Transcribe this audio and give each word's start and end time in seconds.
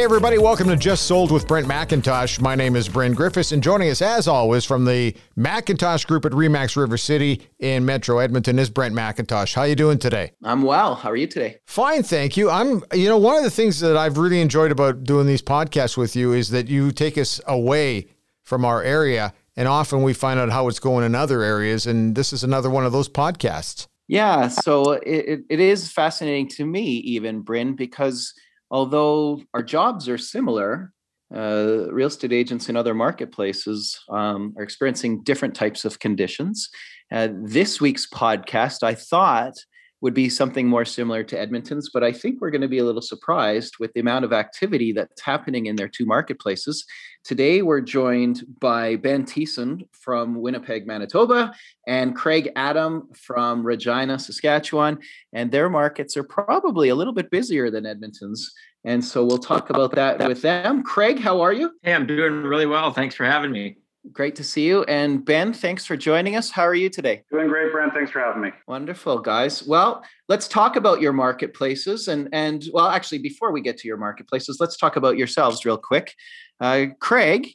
Hey, 0.00 0.04
everybody, 0.04 0.38
welcome 0.38 0.66
to 0.68 0.76
Just 0.76 1.06
Sold 1.06 1.30
with 1.30 1.46
Brent 1.46 1.66
McIntosh. 1.66 2.40
My 2.40 2.54
name 2.54 2.74
is 2.74 2.88
Bryn 2.88 3.12
Griffiths, 3.12 3.52
and 3.52 3.62
joining 3.62 3.90
us, 3.90 4.00
as 4.00 4.26
always, 4.26 4.64
from 4.64 4.86
the 4.86 5.14
McIntosh 5.36 6.06
Group 6.06 6.24
at 6.24 6.32
Remax 6.32 6.74
River 6.74 6.96
City 6.96 7.46
in 7.58 7.84
Metro 7.84 8.16
Edmonton 8.16 8.58
is 8.58 8.70
Brent 8.70 8.94
McIntosh. 8.94 9.54
How 9.54 9.60
are 9.60 9.68
you 9.68 9.74
doing 9.74 9.98
today? 9.98 10.32
I'm 10.42 10.62
well. 10.62 10.94
How 10.94 11.10
are 11.10 11.16
you 11.16 11.26
today? 11.26 11.58
Fine, 11.66 12.04
thank 12.04 12.38
you. 12.38 12.48
I'm, 12.48 12.82
you 12.94 13.10
know, 13.10 13.18
one 13.18 13.36
of 13.36 13.44
the 13.44 13.50
things 13.50 13.78
that 13.80 13.94
I've 13.94 14.16
really 14.16 14.40
enjoyed 14.40 14.72
about 14.72 15.04
doing 15.04 15.26
these 15.26 15.42
podcasts 15.42 15.98
with 15.98 16.16
you 16.16 16.32
is 16.32 16.48
that 16.48 16.68
you 16.68 16.92
take 16.92 17.18
us 17.18 17.38
away 17.46 18.06
from 18.42 18.64
our 18.64 18.82
area, 18.82 19.34
and 19.54 19.68
often 19.68 20.02
we 20.02 20.14
find 20.14 20.40
out 20.40 20.48
how 20.48 20.66
it's 20.68 20.80
going 20.80 21.04
in 21.04 21.14
other 21.14 21.42
areas, 21.42 21.86
and 21.86 22.14
this 22.14 22.32
is 22.32 22.42
another 22.42 22.70
one 22.70 22.86
of 22.86 22.92
those 22.92 23.10
podcasts. 23.10 23.86
Yeah, 24.08 24.48
so 24.48 24.92
it, 24.92 25.42
it 25.50 25.60
is 25.60 25.92
fascinating 25.92 26.48
to 26.52 26.64
me, 26.64 26.84
even, 26.84 27.42
Bryn, 27.42 27.76
because– 27.76 28.32
although 28.70 29.42
our 29.54 29.62
jobs 29.62 30.08
are 30.08 30.18
similar, 30.18 30.92
uh, 31.34 31.86
real 31.90 32.08
estate 32.08 32.32
agents 32.32 32.68
in 32.68 32.76
other 32.76 32.94
marketplaces 32.94 33.98
um, 34.08 34.52
are 34.56 34.62
experiencing 34.62 35.22
different 35.22 35.54
types 35.54 35.84
of 35.84 35.98
conditions. 35.98 36.68
Uh, 37.12 37.28
this 37.42 37.80
week's 37.80 38.08
podcast, 38.08 38.82
I 38.82 38.94
thought, 38.94 39.54
would 40.00 40.14
be 40.14 40.28
something 40.28 40.66
more 40.66 40.84
similar 40.84 41.22
to 41.24 41.38
Edmonton's, 41.38 41.90
but 41.92 42.02
I 42.02 42.12
think 42.12 42.40
we're 42.40 42.50
going 42.50 42.60
to 42.62 42.68
be 42.68 42.78
a 42.78 42.84
little 42.84 43.02
surprised 43.02 43.74
with 43.78 43.92
the 43.92 44.00
amount 44.00 44.24
of 44.24 44.32
activity 44.32 44.92
that's 44.92 45.20
happening 45.20 45.66
in 45.66 45.76
their 45.76 45.88
two 45.88 46.06
marketplaces. 46.06 46.84
Today, 47.22 47.60
we're 47.60 47.82
joined 47.82 48.44
by 48.60 48.96
Ben 48.96 49.26
Thiessen 49.26 49.86
from 49.92 50.40
Winnipeg, 50.40 50.86
Manitoba, 50.86 51.52
and 51.86 52.16
Craig 52.16 52.50
Adam 52.56 53.08
from 53.14 53.62
Regina, 53.62 54.18
Saskatchewan. 54.18 54.98
And 55.34 55.52
their 55.52 55.68
markets 55.68 56.16
are 56.16 56.24
probably 56.24 56.88
a 56.88 56.94
little 56.94 57.12
bit 57.12 57.30
busier 57.30 57.70
than 57.70 57.84
Edmonton's. 57.84 58.50
And 58.84 59.04
so 59.04 59.24
we'll 59.24 59.38
talk 59.38 59.68
about 59.68 59.94
that 59.96 60.18
with 60.28 60.40
them. 60.40 60.82
Craig, 60.82 61.20
how 61.20 61.42
are 61.42 61.52
you? 61.52 61.72
Hey, 61.82 61.92
I'm 61.92 62.06
doing 62.06 62.42
really 62.42 62.66
well. 62.66 62.92
Thanks 62.92 63.14
for 63.14 63.26
having 63.26 63.52
me. 63.52 63.79
Great 64.12 64.34
to 64.36 64.44
see 64.44 64.66
you. 64.66 64.82
And 64.84 65.24
Ben, 65.24 65.52
thanks 65.52 65.84
for 65.84 65.94
joining 65.94 66.34
us. 66.34 66.50
How 66.50 66.62
are 66.62 66.74
you 66.74 66.88
today? 66.88 67.22
Doing 67.30 67.48
great, 67.48 67.70
Brent. 67.70 67.92
Thanks 67.92 68.10
for 68.10 68.20
having 68.20 68.40
me. 68.40 68.50
Wonderful, 68.66 69.18
guys. 69.18 69.62
Well, 69.62 70.02
let's 70.26 70.48
talk 70.48 70.76
about 70.76 71.02
your 71.02 71.12
marketplaces. 71.12 72.08
And 72.08 72.28
and 72.32 72.64
well, 72.72 72.86
actually, 72.86 73.18
before 73.18 73.52
we 73.52 73.60
get 73.60 73.76
to 73.78 73.88
your 73.88 73.98
marketplaces, 73.98 74.56
let's 74.58 74.78
talk 74.78 74.96
about 74.96 75.18
yourselves 75.18 75.66
real 75.66 75.76
quick. 75.76 76.14
Uh, 76.60 76.86
Craig, 76.98 77.48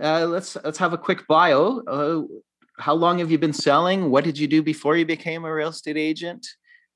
uh, 0.00 0.26
let's 0.26 0.56
let's 0.64 0.78
have 0.78 0.92
a 0.92 0.98
quick 0.98 1.26
bio. 1.26 1.80
Uh, 1.80 2.22
how 2.78 2.94
long 2.94 3.18
have 3.18 3.30
you 3.32 3.38
been 3.38 3.52
selling? 3.52 4.10
What 4.10 4.22
did 4.22 4.38
you 4.38 4.46
do 4.46 4.62
before 4.62 4.96
you 4.96 5.04
became 5.04 5.44
a 5.44 5.52
real 5.52 5.70
estate 5.70 5.96
agent? 5.96 6.46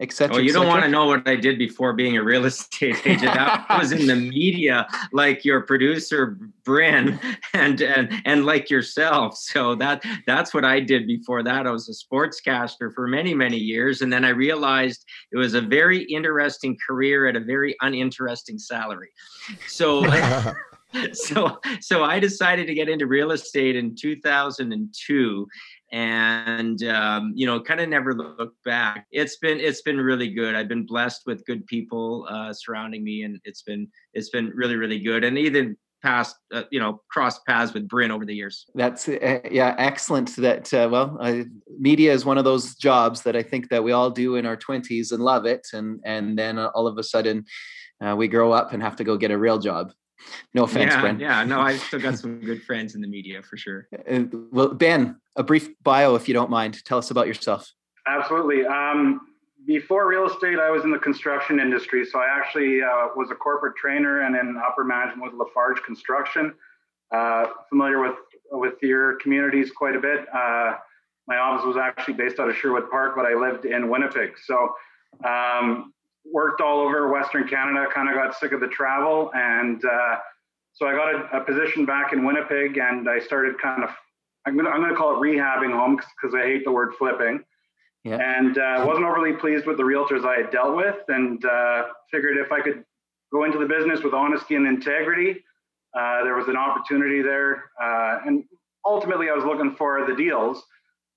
Etc. 0.00 0.36
Oh, 0.36 0.38
you 0.40 0.52
don't 0.52 0.66
want 0.66 0.82
to 0.82 0.90
know 0.90 1.06
what 1.06 1.28
I 1.28 1.36
did 1.36 1.58
before 1.58 1.92
being 1.92 2.16
a 2.16 2.24
real 2.24 2.44
estate 2.46 2.96
agent. 3.04 3.34
That 3.34 3.66
was 3.78 3.92
in 3.92 4.06
the 4.06 4.16
media, 4.16 4.86
like 5.12 5.44
your 5.44 5.60
producer 5.60 6.38
Bryn, 6.64 7.20
and 7.54 7.80
and 7.80 8.22
and 8.24 8.46
like 8.46 8.70
yourself. 8.70 9.36
So 9.36 9.74
that 9.76 10.02
that's 10.26 10.54
what 10.54 10.64
I 10.64 10.80
did 10.80 11.06
before 11.06 11.42
that. 11.42 11.66
I 11.66 11.70
was 11.70 11.88
a 11.88 11.92
sportscaster 11.92 12.92
for 12.92 13.06
many 13.06 13.34
many 13.34 13.58
years, 13.58 14.00
and 14.00 14.12
then 14.12 14.24
I 14.24 14.30
realized 14.30 15.04
it 15.32 15.36
was 15.36 15.54
a 15.54 15.60
very 15.60 16.02
interesting 16.04 16.76
career 16.86 17.26
at 17.26 17.36
a 17.36 17.40
very 17.40 17.76
uninteresting 17.80 18.58
salary. 18.58 19.10
So. 19.68 20.04
so 21.12 21.60
so 21.80 22.02
I 22.02 22.18
decided 22.18 22.66
to 22.66 22.74
get 22.74 22.88
into 22.88 23.06
real 23.06 23.30
estate 23.30 23.76
in 23.76 23.94
2002 23.94 25.46
and 25.92 26.82
um, 26.84 27.32
you 27.34 27.46
know 27.46 27.60
kind 27.60 27.80
of 27.80 27.88
never 27.88 28.14
looked 28.14 28.62
back. 28.64 29.06
It's 29.10 29.36
been 29.36 29.58
it's 29.58 29.82
been 29.82 29.98
really 29.98 30.28
good. 30.28 30.54
I've 30.54 30.68
been 30.68 30.86
blessed 30.86 31.22
with 31.26 31.44
good 31.46 31.66
people 31.66 32.26
uh, 32.30 32.52
surrounding 32.52 33.04
me 33.04 33.22
and 33.22 33.40
it's 33.44 33.62
been 33.62 33.88
it's 34.14 34.30
been 34.30 34.52
really 34.54 34.76
really 34.76 35.00
good 35.00 35.24
and 35.24 35.38
even 35.38 35.76
past 36.02 36.36
uh, 36.52 36.62
you 36.70 36.80
know 36.80 37.02
crossed 37.10 37.44
paths 37.46 37.74
with 37.74 37.88
Bryn 37.88 38.10
over 38.10 38.24
the 38.24 38.34
years. 38.34 38.66
That's 38.74 39.08
uh, 39.08 39.40
yeah 39.50 39.74
excellent 39.78 40.36
that 40.36 40.72
uh, 40.72 40.88
well 40.90 41.44
media 41.78 42.12
is 42.12 42.24
one 42.24 42.38
of 42.38 42.44
those 42.44 42.74
jobs 42.74 43.22
that 43.22 43.36
i 43.36 43.42
think 43.42 43.68
that 43.68 43.84
we 43.84 43.92
all 43.92 44.10
do 44.10 44.36
in 44.36 44.46
our 44.46 44.56
20s 44.56 45.12
and 45.12 45.22
love 45.22 45.46
it 45.46 45.66
and 45.72 46.00
and 46.04 46.38
then 46.38 46.58
all 46.58 46.86
of 46.86 46.96
a 46.98 47.02
sudden 47.02 47.44
uh, 48.04 48.14
we 48.16 48.28
grow 48.28 48.52
up 48.52 48.72
and 48.72 48.82
have 48.82 48.96
to 48.96 49.04
go 49.04 49.16
get 49.16 49.30
a 49.30 49.38
real 49.38 49.58
job 49.58 49.92
no 50.54 50.64
offense, 50.64 50.92
yeah, 50.92 51.02
Ben. 51.02 51.20
Yeah, 51.20 51.44
no, 51.44 51.60
I've 51.60 51.80
still 51.80 52.00
got 52.00 52.18
some 52.18 52.40
good 52.40 52.62
friends 52.62 52.94
in 52.94 53.00
the 53.00 53.08
media 53.08 53.42
for 53.42 53.56
sure. 53.56 53.88
Uh, 54.10 54.24
well, 54.50 54.68
Ben, 54.68 55.20
a 55.36 55.42
brief 55.42 55.68
bio, 55.82 56.14
if 56.14 56.26
you 56.26 56.34
don't 56.34 56.50
mind. 56.50 56.84
Tell 56.84 56.98
us 56.98 57.10
about 57.10 57.26
yourself. 57.28 57.70
Absolutely. 58.06 58.66
Um, 58.66 59.20
before 59.66 60.08
real 60.08 60.26
estate, 60.26 60.58
I 60.58 60.70
was 60.70 60.84
in 60.84 60.90
the 60.90 60.98
construction 60.98 61.60
industry. 61.60 62.04
So 62.04 62.18
I 62.18 62.26
actually 62.26 62.82
uh, 62.82 63.08
was 63.14 63.30
a 63.30 63.34
corporate 63.34 63.76
trainer 63.76 64.22
and 64.22 64.34
in 64.34 64.56
upper 64.66 64.84
management 64.84 65.32
with 65.32 65.34
Lafarge 65.34 65.82
Construction. 65.82 66.54
Uh, 67.12 67.46
familiar 67.68 68.00
with 68.00 68.16
with 68.52 68.74
your 68.82 69.16
communities 69.16 69.70
quite 69.70 69.94
a 69.94 70.00
bit. 70.00 70.26
Uh, 70.34 70.72
my 71.28 71.36
office 71.36 71.64
was 71.64 71.76
actually 71.76 72.14
based 72.14 72.40
out 72.40 72.48
of 72.48 72.56
Sherwood 72.56 72.90
Park, 72.90 73.14
but 73.14 73.24
I 73.24 73.34
lived 73.34 73.64
in 73.64 73.88
Winnipeg. 73.88 74.32
So 74.44 74.74
um, 75.24 75.92
worked 76.24 76.60
all 76.60 76.80
over 76.80 77.10
Western 77.10 77.48
Canada, 77.48 77.86
kind 77.92 78.08
of 78.08 78.14
got 78.14 78.38
sick 78.38 78.52
of 78.52 78.60
the 78.60 78.68
travel. 78.68 79.30
And 79.34 79.84
uh, 79.84 80.16
so 80.72 80.86
I 80.86 80.92
got 80.92 81.14
a, 81.14 81.40
a, 81.40 81.44
position 81.44 81.84
back 81.84 82.12
in 82.12 82.24
Winnipeg 82.24 82.78
and 82.78 83.08
I 83.08 83.18
started 83.18 83.58
kind 83.60 83.84
of, 83.84 83.90
I'm 84.46 84.54
going 84.54 84.66
to 84.66 84.70
I'm 84.70 84.80
gonna 84.80 84.96
call 84.96 85.16
it 85.16 85.26
rehabbing 85.26 85.72
homes 85.72 86.04
because 86.20 86.34
I 86.34 86.42
hate 86.42 86.64
the 86.64 86.72
word 86.72 86.94
flipping. 86.98 87.42
Yeah. 88.04 88.16
And 88.16 88.56
uh, 88.56 88.84
wasn't 88.86 89.06
overly 89.06 89.34
pleased 89.34 89.66
with 89.66 89.76
the 89.76 89.82
realtors 89.82 90.24
I 90.24 90.40
had 90.40 90.50
dealt 90.50 90.74
with 90.74 90.96
and 91.08 91.44
uh, 91.44 91.84
figured 92.10 92.38
if 92.38 92.50
I 92.50 92.60
could 92.62 92.84
go 93.30 93.44
into 93.44 93.58
the 93.58 93.66
business 93.66 94.00
with 94.02 94.14
honesty 94.14 94.54
and 94.56 94.66
integrity, 94.66 95.44
uh, 95.98 96.24
there 96.24 96.34
was 96.34 96.48
an 96.48 96.56
opportunity 96.56 97.20
there. 97.20 97.70
Uh, 97.80 98.20
and 98.26 98.44
ultimately, 98.86 99.28
I 99.28 99.34
was 99.34 99.44
looking 99.44 99.76
for 99.76 100.06
the 100.06 100.14
deals 100.14 100.62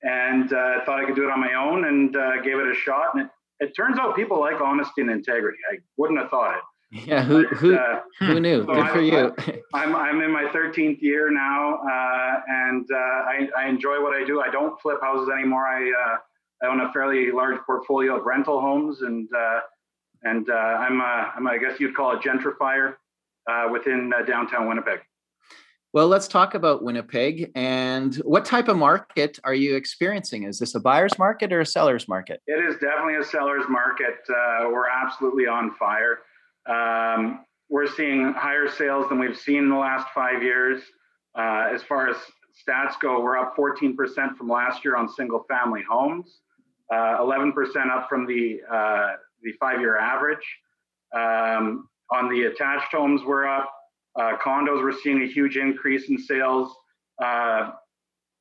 and 0.01 0.51
uh, 0.51 0.83
thought 0.85 0.99
I 0.99 1.05
could 1.05 1.15
do 1.15 1.23
it 1.23 1.31
on 1.31 1.39
my 1.39 1.53
own 1.53 1.85
and 1.85 2.13
gave 2.43 2.57
it 2.57 2.67
a 2.67 2.75
shot. 2.75 3.15
And 3.15 3.23
it 3.23 3.29
it 3.63 3.75
turns 3.75 3.97
out 3.97 4.15
people 4.15 4.39
like 4.39 4.59
honesty 4.61 5.01
and 5.01 5.09
integrity. 5.09 5.57
I 5.71 5.77
wouldn't 5.97 6.19
have 6.19 6.29
thought 6.29 6.55
it. 6.55 6.63
Yeah, 7.07 7.23
who 7.23 7.47
but, 7.47 7.57
who 7.57 7.75
uh, 7.75 8.01
who 8.19 8.39
knew? 8.39 8.65
So 8.65 8.73
Good 8.73 8.89
for 8.91 9.01
you. 9.01 9.35
I'm 9.73 9.95
I'm 9.95 10.21
in 10.21 10.31
my 10.31 10.43
13th 10.45 11.01
year 11.01 11.31
now, 11.31 11.77
uh, 11.77 12.41
and 12.47 12.85
uh, 12.91 12.95
I, 12.95 13.49
I 13.57 13.67
enjoy 13.67 14.01
what 14.01 14.13
I 14.13 14.23
do. 14.23 14.41
I 14.41 14.49
don't 14.51 14.79
flip 14.79 14.97
houses 15.01 15.29
anymore. 15.33 15.65
I 15.65 15.89
uh, 15.89 16.17
I 16.63 16.69
own 16.69 16.81
a 16.81 16.91
fairly 16.93 17.31
large 17.31 17.59
portfolio 17.65 18.17
of 18.19 18.25
rental 18.25 18.61
homes, 18.61 19.01
and 19.01 19.27
uh, 19.35 19.61
and 20.21 20.47
uh, 20.49 20.53
I'm 20.53 21.01
a, 21.01 21.33
I'm 21.35 21.47
a, 21.47 21.51
I 21.51 21.57
guess 21.57 21.79
you'd 21.79 21.95
call 21.95 22.11
a 22.11 22.19
gentrifier 22.19 22.95
within 23.71 24.13
downtown 24.27 24.67
Winnipeg. 24.67 24.99
Well, 25.93 26.07
let's 26.07 26.27
talk 26.27 26.55
about 26.55 26.81
Winnipeg 26.81 27.51
and 27.53 28.15
what 28.25 28.45
type 28.45 28.67
of 28.67 28.77
market 28.77 29.37
are 29.43 29.53
you 29.53 29.75
experiencing? 29.75 30.41
Is 30.41 30.57
this 30.57 30.73
a 30.73 30.79
buyer's 30.79 31.19
market 31.19 31.53
or 31.53 31.61
a 31.61 31.65
seller's 31.67 32.07
market? 32.07 32.41
It 32.47 32.65
is 32.65 32.79
definitely 32.81 33.17
a 33.17 33.23
seller's 33.23 33.65
market. 33.69 34.15
Uh, 34.27 34.69
we're 34.71 34.89
absolutely 34.89 35.45
on 35.45 35.75
fire. 35.75 36.21
Um, 36.67 37.45
we're 37.69 37.85
seeing 37.85 38.33
higher 38.33 38.67
sales 38.67 39.07
than 39.07 39.19
we've 39.19 39.37
seen 39.37 39.59
in 39.59 39.69
the 39.69 39.75
last 39.75 40.07
five 40.15 40.41
years. 40.41 40.81
Uh, 41.37 41.69
as 41.71 41.83
far 41.83 42.09
as 42.09 42.17
stats 42.67 42.99
go, 42.99 43.21
we're 43.21 43.37
up 43.37 43.55
14% 43.55 44.35
from 44.35 44.49
last 44.49 44.83
year 44.83 44.95
on 44.95 45.07
single 45.07 45.45
family 45.47 45.83
homes, 45.87 46.39
uh, 46.91 47.19
11% 47.19 47.51
up 47.91 48.09
from 48.09 48.25
the, 48.25 48.61
uh, 48.67 49.11
the 49.43 49.51
five 49.59 49.79
year 49.79 49.99
average. 49.99 50.57
Um, 51.13 51.87
on 52.09 52.29
the 52.29 52.45
attached 52.45 52.91
homes, 52.91 53.21
we're 53.23 53.45
up 53.45 53.71
uh, 54.19 54.37
condos, 54.43 54.81
we're 54.81 54.97
seeing 55.03 55.21
a 55.23 55.27
huge 55.27 55.57
increase 55.57 56.09
in 56.09 56.17
sales. 56.17 56.73
Uh, 57.23 57.71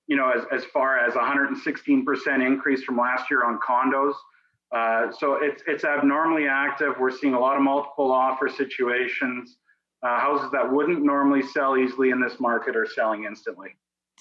you 0.07 0.17
know, 0.17 0.31
as, 0.31 0.45
as 0.53 0.65
far 0.67 0.99
as 0.99 1.15
116% 1.15 2.47
increase 2.47 2.83
from 2.83 2.99
last 2.99 3.31
year 3.31 3.45
on 3.45 3.59
condos. 3.67 4.15
Uh, 4.75 5.13
so 5.13 5.35
it's 5.35 5.63
it's 5.67 5.85
abnormally 5.85 6.49
active. 6.49 6.95
We're 6.99 7.11
seeing 7.11 7.35
a 7.35 7.41
lot 7.41 7.57
of 7.57 7.63
multiple 7.63 8.11
offer 8.11 8.49
situations. 8.49 9.59
Uh, 10.03 10.19
houses 10.19 10.51
that 10.51 10.71
wouldn't 10.71 11.03
normally 11.05 11.43
sell 11.43 11.77
easily 11.77 12.11
in 12.11 12.21
this 12.21 12.41
market 12.41 12.75
are 12.75 12.87
selling 12.87 13.25
instantly. 13.25 13.69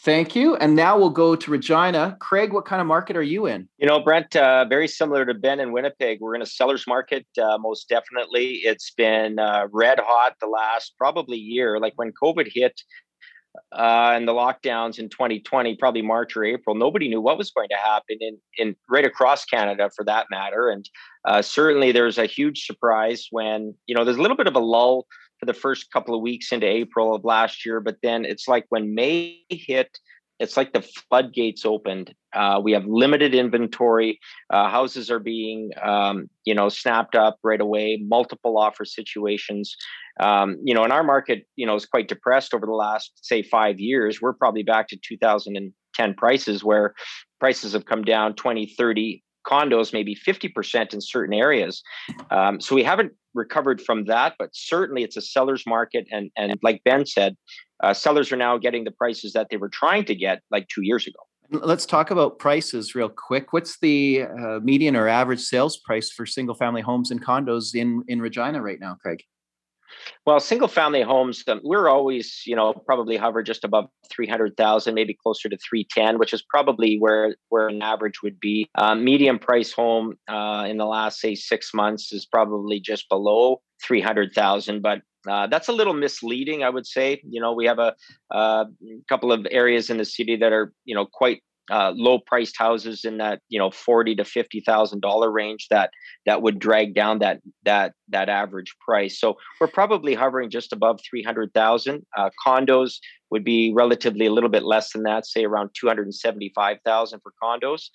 Thank 0.03 0.35
you. 0.35 0.55
And 0.55 0.75
now 0.75 0.97
we'll 0.97 1.11
go 1.11 1.35
to 1.35 1.51
Regina. 1.51 2.17
Craig, 2.19 2.53
what 2.53 2.65
kind 2.65 2.81
of 2.81 2.87
market 2.87 3.15
are 3.15 3.21
you 3.21 3.45
in? 3.45 3.69
You 3.77 3.87
know, 3.87 3.99
Brent, 3.99 4.35
uh, 4.35 4.65
very 4.65 4.87
similar 4.87 5.25
to 5.25 5.35
Ben 5.35 5.59
in 5.59 5.71
Winnipeg. 5.73 6.19
We're 6.19 6.33
in 6.33 6.41
a 6.41 6.45
seller's 6.47 6.85
market, 6.87 7.27
uh, 7.39 7.59
most 7.59 7.87
definitely. 7.87 8.61
It's 8.63 8.91
been 8.97 9.37
uh, 9.37 9.67
red 9.71 9.99
hot 10.01 10.33
the 10.41 10.47
last 10.47 10.95
probably 10.97 11.37
year. 11.37 11.79
Like 11.79 11.93
when 11.97 12.13
COVID 12.19 12.49
hit 12.51 12.81
uh, 13.73 14.13
and 14.15 14.27
the 14.27 14.31
lockdowns 14.31 14.97
in 14.97 15.07
2020, 15.07 15.75
probably 15.75 16.01
March 16.01 16.35
or 16.35 16.45
April, 16.45 16.75
nobody 16.75 17.07
knew 17.07 17.21
what 17.21 17.37
was 17.37 17.51
going 17.51 17.69
to 17.69 17.77
happen 17.77 18.17
in, 18.21 18.39
in 18.57 18.75
right 18.89 19.05
across 19.05 19.45
Canada 19.45 19.91
for 19.95 20.03
that 20.05 20.25
matter. 20.31 20.69
And 20.69 20.89
uh, 21.25 21.43
certainly 21.43 21.91
there's 21.91 22.17
a 22.17 22.25
huge 22.25 22.65
surprise 22.65 23.27
when, 23.29 23.75
you 23.85 23.93
know, 23.93 24.03
there's 24.03 24.17
a 24.17 24.21
little 24.21 24.37
bit 24.37 24.47
of 24.47 24.55
a 24.55 24.59
lull 24.59 25.05
for 25.41 25.45
the 25.47 25.53
first 25.53 25.91
couple 25.91 26.15
of 26.15 26.21
weeks 26.21 26.53
into 26.53 26.67
April 26.67 27.13
of 27.13 27.25
last 27.25 27.65
year. 27.65 27.81
But 27.81 27.97
then 28.01 28.23
it's 28.23 28.47
like 28.47 28.65
when 28.69 28.95
May 28.95 29.41
hit 29.49 29.97
it's 30.41 30.57
like 30.57 30.73
the 30.73 30.81
floodgates 30.81 31.65
opened. 31.65 32.15
Uh, 32.33 32.59
we 32.63 32.71
have 32.71 32.83
limited 32.87 33.35
inventory. 33.35 34.19
Uh, 34.51 34.69
houses 34.69 35.11
are 35.11 35.19
being, 35.19 35.69
um, 35.83 36.31
you 36.45 36.55
know, 36.55 36.67
snapped 36.67 37.13
up 37.13 37.37
right 37.43 37.61
away. 37.61 38.03
Multiple 38.03 38.57
offer 38.57 38.83
situations. 38.83 39.75
Um, 40.19 40.57
you 40.63 40.73
know, 40.73 40.83
and 40.83 40.91
our 40.91 41.03
market, 41.03 41.45
you 41.57 41.67
know, 41.67 41.75
is 41.75 41.85
quite 41.85 42.07
depressed 42.07 42.55
over 42.55 42.65
the 42.65 42.71
last, 42.71 43.11
say, 43.21 43.43
five 43.43 43.79
years. 43.79 44.19
We're 44.19 44.33
probably 44.33 44.63
back 44.63 44.87
to 44.87 44.97
2010 45.07 46.13
prices, 46.15 46.63
where 46.63 46.95
prices 47.39 47.73
have 47.73 47.85
come 47.85 48.03
down 48.03 48.33
20, 48.33 48.65
30 48.65 49.23
condos, 49.45 49.93
maybe 49.93 50.15
50% 50.15 50.93
in 50.93 51.01
certain 51.01 51.33
areas. 51.33 51.81
Um, 52.29 52.59
so 52.59 52.75
we 52.75 52.83
haven't 52.83 53.13
recovered 53.33 53.81
from 53.81 54.05
that, 54.05 54.35
but 54.37 54.49
certainly 54.53 55.03
it's 55.03 55.17
a 55.17 55.21
seller's 55.21 55.65
market. 55.65 56.07
And, 56.11 56.31
and 56.37 56.57
like 56.61 56.83
Ben 56.83 57.05
said, 57.05 57.37
uh, 57.81 57.93
sellers 57.93 58.31
are 58.31 58.37
now 58.37 58.57
getting 58.57 58.83
the 58.83 58.91
prices 58.91 59.33
that 59.33 59.47
they 59.49 59.57
were 59.57 59.69
trying 59.69 60.05
to 60.05 60.15
get 60.15 60.41
like 60.51 60.67
two 60.67 60.83
years 60.83 61.07
ago. 61.07 61.19
Let's 61.53 61.85
talk 61.85 62.11
about 62.11 62.39
prices 62.39 62.95
real 62.95 63.09
quick. 63.09 63.51
What's 63.51 63.77
the 63.79 64.23
uh, 64.23 64.59
median 64.63 64.95
or 64.95 65.09
average 65.09 65.41
sales 65.41 65.77
price 65.77 66.09
for 66.09 66.25
single 66.25 66.55
family 66.55 66.81
homes 66.81 67.11
and 67.11 67.23
condos 67.23 67.75
in, 67.75 68.03
in 68.07 68.21
Regina 68.21 68.61
right 68.61 68.79
now, 68.79 68.95
Craig? 69.01 69.21
Well, 70.25 70.39
single 70.39 70.67
family 70.67 71.01
homes, 71.01 71.43
um, 71.47 71.61
we're 71.63 71.89
always, 71.89 72.43
you 72.45 72.55
know, 72.55 72.73
probably 72.73 73.17
hover 73.17 73.43
just 73.43 73.63
above 73.63 73.85
300,000, 74.11 74.93
maybe 74.93 75.15
closer 75.15 75.49
to 75.49 75.57
310, 75.57 76.19
which 76.19 76.33
is 76.33 76.43
probably 76.47 76.97
where, 76.99 77.35
where 77.49 77.67
an 77.67 77.81
average 77.81 78.21
would 78.23 78.39
be. 78.39 78.69
Um, 78.75 79.03
medium 79.03 79.39
price 79.39 79.71
home 79.71 80.15
uh, 80.27 80.65
in 80.67 80.77
the 80.77 80.85
last, 80.85 81.19
say, 81.19 81.35
six 81.35 81.73
months 81.73 82.13
is 82.13 82.25
probably 82.25 82.79
just 82.79 83.09
below 83.09 83.61
300,000, 83.83 84.81
but 84.81 85.01
uh, 85.29 85.47
that's 85.47 85.67
a 85.67 85.73
little 85.73 85.93
misleading, 85.93 86.63
I 86.63 86.69
would 86.69 86.87
say. 86.87 87.21
You 87.23 87.41
know, 87.41 87.53
we 87.53 87.65
have 87.65 87.79
a, 87.79 87.95
a 88.31 88.35
uh, 88.35 88.65
couple 89.07 89.31
of 89.31 89.45
areas 89.51 89.89
in 89.89 89.97
the 89.97 90.05
city 90.05 90.35
that 90.37 90.51
are, 90.51 90.73
you 90.85 90.95
know, 90.95 91.05
quite 91.05 91.43
uh, 91.71 91.93
low 91.95 92.19
priced 92.19 92.57
houses 92.57 93.05
in 93.05 93.17
that 93.17 93.41
you 93.49 93.57
know 93.57 93.71
forty 93.71 94.15
to 94.15 94.25
fifty 94.25 94.59
thousand 94.59 95.01
dollar 95.01 95.31
range 95.31 95.67
that 95.69 95.91
that 96.25 96.41
would 96.41 96.59
drag 96.59 96.93
down 96.93 97.19
that 97.19 97.39
that 97.63 97.93
that 98.09 98.29
average 98.29 98.75
price. 98.85 99.19
So 99.19 99.37
we're 99.59 99.67
probably 99.67 100.13
hovering 100.13 100.49
just 100.49 100.73
above 100.73 100.99
three 101.09 101.23
hundred 101.23 101.53
thousand. 101.53 102.05
Uh, 102.17 102.29
condos 102.45 102.95
would 103.29 103.43
be 103.43 103.73
relatively 103.75 104.25
a 104.25 104.31
little 104.31 104.49
bit 104.49 104.63
less 104.63 104.91
than 104.91 105.03
that, 105.03 105.25
say 105.25 105.45
around 105.45 105.71
two 105.73 105.87
hundred 105.87 106.13
seventy 106.13 106.51
five 106.53 106.77
thousand 106.85 107.21
for 107.21 107.33
condos, 107.41 107.89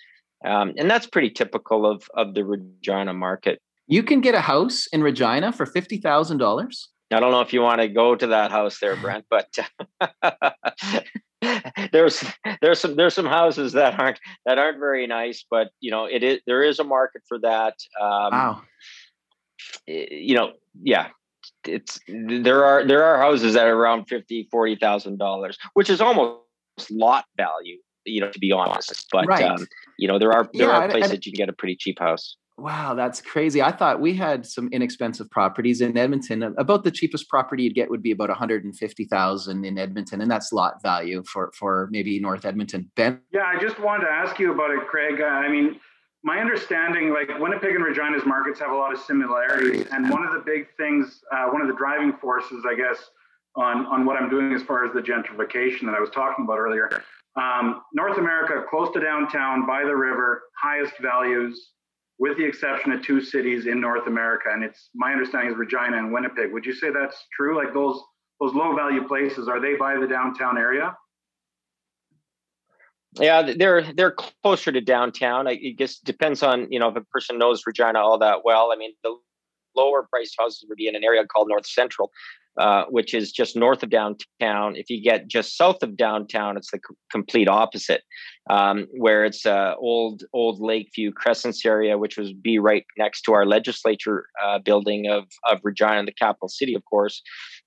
um, 0.45 0.73
and 0.79 0.91
that's 0.91 1.07
pretty 1.07 1.31
typical 1.31 1.85
of 1.87 2.09
of 2.15 2.35
the 2.35 2.45
Regina 2.45 3.13
market. 3.13 3.61
You 3.87 4.03
can 4.03 4.21
get 4.21 4.35
a 4.35 4.41
house 4.41 4.87
in 4.93 5.03
Regina 5.03 5.53
for 5.53 5.67
fifty 5.67 5.99
thousand 5.99 6.39
dollars. 6.39 6.89
I 7.13 7.21
don't 7.21 7.31
know 7.31 7.41
if 7.41 7.53
you 7.53 7.63
want 7.63 7.81
to 7.81 7.89
go 7.89 8.17
to 8.17 8.27
that 8.29 8.51
house 8.51 8.81
there, 8.81 8.97
Brent, 8.97 9.27
but 9.31 9.47
there's 11.93 12.25
there's 12.63 12.81
some 12.81 12.97
there's 12.97 13.15
some 13.15 13.27
houses 13.27 13.73
that 13.73 13.99
aren't 13.99 14.19
that 14.47 14.59
aren't 14.59 14.79
very 14.79 15.07
nice, 15.07 15.45
but 15.51 15.71
you 15.81 15.91
know 15.91 16.07
it 16.07 16.23
is 16.23 16.41
there 16.47 16.63
is 16.63 16.79
a 16.79 16.85
market 16.85 17.23
for 17.29 17.39
that. 17.41 17.75
Um, 18.01 18.33
wow. 18.33 18.63
You 19.87 20.35
know, 20.35 20.53
yeah, 20.83 21.09
it's 21.67 22.01
there 22.09 22.65
are 22.65 22.87
there 22.87 23.05
are 23.05 23.19
houses 23.19 23.55
that 23.55 23.67
are 23.67 23.77
around 23.77 24.07
fifty 24.07 24.49
forty 24.51 24.77
thousand 24.77 25.19
dollars, 25.19 25.59
which 25.75 25.91
is 25.91 26.01
almost 26.01 26.41
lot 26.91 27.27
value. 27.37 27.79
You 28.05 28.21
know, 28.21 28.31
to 28.31 28.39
be 28.39 28.53
honest, 28.53 29.07
but 29.11 29.27
right. 29.27 29.43
um, 29.43 29.67
you 29.99 30.09
know 30.09 30.19
there 30.19 30.33
are 30.33 30.49
there 30.55 30.69
yeah, 30.69 30.79
are 30.79 30.89
places 30.89 31.11
and, 31.13 31.27
you 31.27 31.33
can 31.33 31.39
get 31.39 31.49
a 31.49 31.53
pretty 31.53 31.77
cheap 31.77 31.99
house. 31.99 32.37
Wow, 32.59 32.95
that's 32.95 33.21
crazy. 33.21 33.61
I 33.61 33.71
thought 33.71 34.01
we 34.01 34.15
had 34.15 34.47
some 34.47 34.71
inexpensive 34.73 35.31
properties 35.31 35.83
in 35.83 35.97
Edmonton. 35.97 36.43
About 36.43 36.85
the 36.85 36.91
cheapest 36.91 37.29
property 37.29 37.65
you'd 37.65 37.75
get 37.75 37.91
would 37.91 38.03
be 38.03 38.13
about 38.13 38.31
150,000 38.31 39.65
in 39.65 39.79
Edmonton 39.79 40.23
and 40.23 40.31
that's 40.31 40.53
lot 40.53 40.81
value 40.83 41.23
for 41.31 41.53
for 41.59 41.89
maybe 41.91 42.19
North 42.19 42.47
Edmonton. 42.47 42.91
Ben? 42.97 43.21
Yeah, 43.31 43.45
I 43.45 43.61
just 43.61 43.79
wanted 43.79 44.07
to 44.07 44.11
ask 44.11 44.39
you 44.39 44.55
about 44.55 44.71
it, 44.71 44.87
Craig. 44.87 45.21
Uh, 45.21 45.25
I 45.25 45.51
mean, 45.51 45.79
my 46.25 46.39
understanding 46.39 47.13
like 47.13 47.29
Winnipeg 47.39 47.77
and 47.77 47.85
Regina's 47.85 48.25
markets 48.25 48.59
have 48.61 48.71
a 48.71 48.77
lot 48.77 48.91
of 48.91 49.01
similarities 49.01 49.87
and 49.93 50.09
one 50.09 50.27
of 50.27 50.33
the 50.33 50.43
big 50.47 50.67
things 50.79 51.21
uh, 51.35 51.49
one 51.49 51.61
of 51.61 51.69
the 51.69 51.75
driving 51.75 52.15
forces, 52.15 52.65
I 52.67 52.75
guess, 52.75 53.11
on 53.57 53.85
on 53.85 54.07
what 54.07 54.17
I'm 54.17 54.31
doing 54.31 54.55
as 54.55 54.63
far 54.63 54.87
as 54.87 54.95
the 54.95 55.03
gentrification 55.03 55.83
that 55.83 55.95
I 55.95 56.01
was 56.01 56.09
talking 56.09 56.47
about 56.47 56.59
earlier. 56.59 57.03
Um, 57.37 57.83
North 57.93 58.17
America, 58.17 58.65
close 58.71 58.91
to 58.95 59.01
downtown, 59.01 59.67
by 59.67 59.85
the 59.85 59.95
river, 59.95 60.45
highest 60.59 60.95
values, 61.03 61.73
with 62.19 62.37
the 62.39 62.45
exception 62.45 62.93
of 62.93 63.03
two 63.03 63.21
cities 63.21 63.67
in 63.67 63.81
North 63.81 64.07
America. 64.07 64.49
And 64.53 64.65
it's 64.65 64.91
my 64.95 65.13
understanding 65.13 65.51
is 65.51 65.57
Regina 65.57 65.99
and 65.99 66.13
Winnipeg. 66.13 66.53
Would 66.53 66.65
you 66.65 66.75
say 66.75 66.89
that's 66.91 67.17
true? 67.37 67.57
Like 67.57 67.75
those 67.75 68.01
those 68.41 68.55
low 68.55 68.75
value 68.75 69.07
places, 69.07 69.49
are 69.49 69.61
they 69.61 69.77
by 69.77 69.97
the 69.97 70.07
downtown 70.07 70.59
area? 70.59 70.95
Yeah, 73.19 73.51
they're 73.57 73.83
they're 73.95 74.15
closer 74.43 74.73
to 74.73 74.81
downtown. 74.81 75.47
I 75.47 75.55
guess 75.55 75.99
depends 75.99 76.43
on 76.43 76.71
you 76.71 76.79
know 76.79 76.89
if 76.89 76.97
a 76.97 77.01
person 77.01 77.39
knows 77.39 77.63
Regina 77.67 77.99
all 77.99 78.19
that 78.19 78.45
well. 78.45 78.73
I 78.73 78.77
mean, 78.77 78.93
the 79.03 79.17
lower 79.75 80.07
priced 80.11 80.35
houses 80.39 80.65
would 80.69 80.77
be 80.77 80.89
in 80.89 80.97
an 80.97 81.05
area 81.05 81.25
called 81.27 81.49
North 81.49 81.67
Central, 81.67 82.11
uh, 82.59 82.85
which 82.89 83.15
is 83.15 83.33
just 83.33 83.57
north 83.57 83.83
of 83.83 83.91
downtown. 83.91 84.77
If 84.77 84.91
you 84.91 85.03
get 85.03 85.29
just 85.29 85.57
south 85.57 85.83
of 85.83 85.97
downtown, 85.97 86.57
it's 86.57 86.71
the 86.71 86.79
c- 86.79 86.95
complete 87.11 87.49
opposite, 87.49 88.03
um, 88.49 88.87
where 88.97 89.25
it's 89.25 89.45
uh, 89.45 89.75
old 89.79 90.23
old 90.33 90.61
Lakeview 90.61 91.13
Crescents 91.13 91.65
area, 91.65 91.99
which 91.99 92.17
was 92.17 92.33
be 92.33 92.59
right 92.59 92.85
next 92.97 93.23
to 93.23 93.33
our 93.33 93.45
legislature 93.45 94.27
uh, 94.45 94.59
building 94.59 95.09
of 95.11 95.25
of 95.51 95.61
Regina, 95.65 96.05
the 96.05 96.13
capital 96.13 96.49
city, 96.49 96.75
of 96.75 96.85
course, 96.85 97.23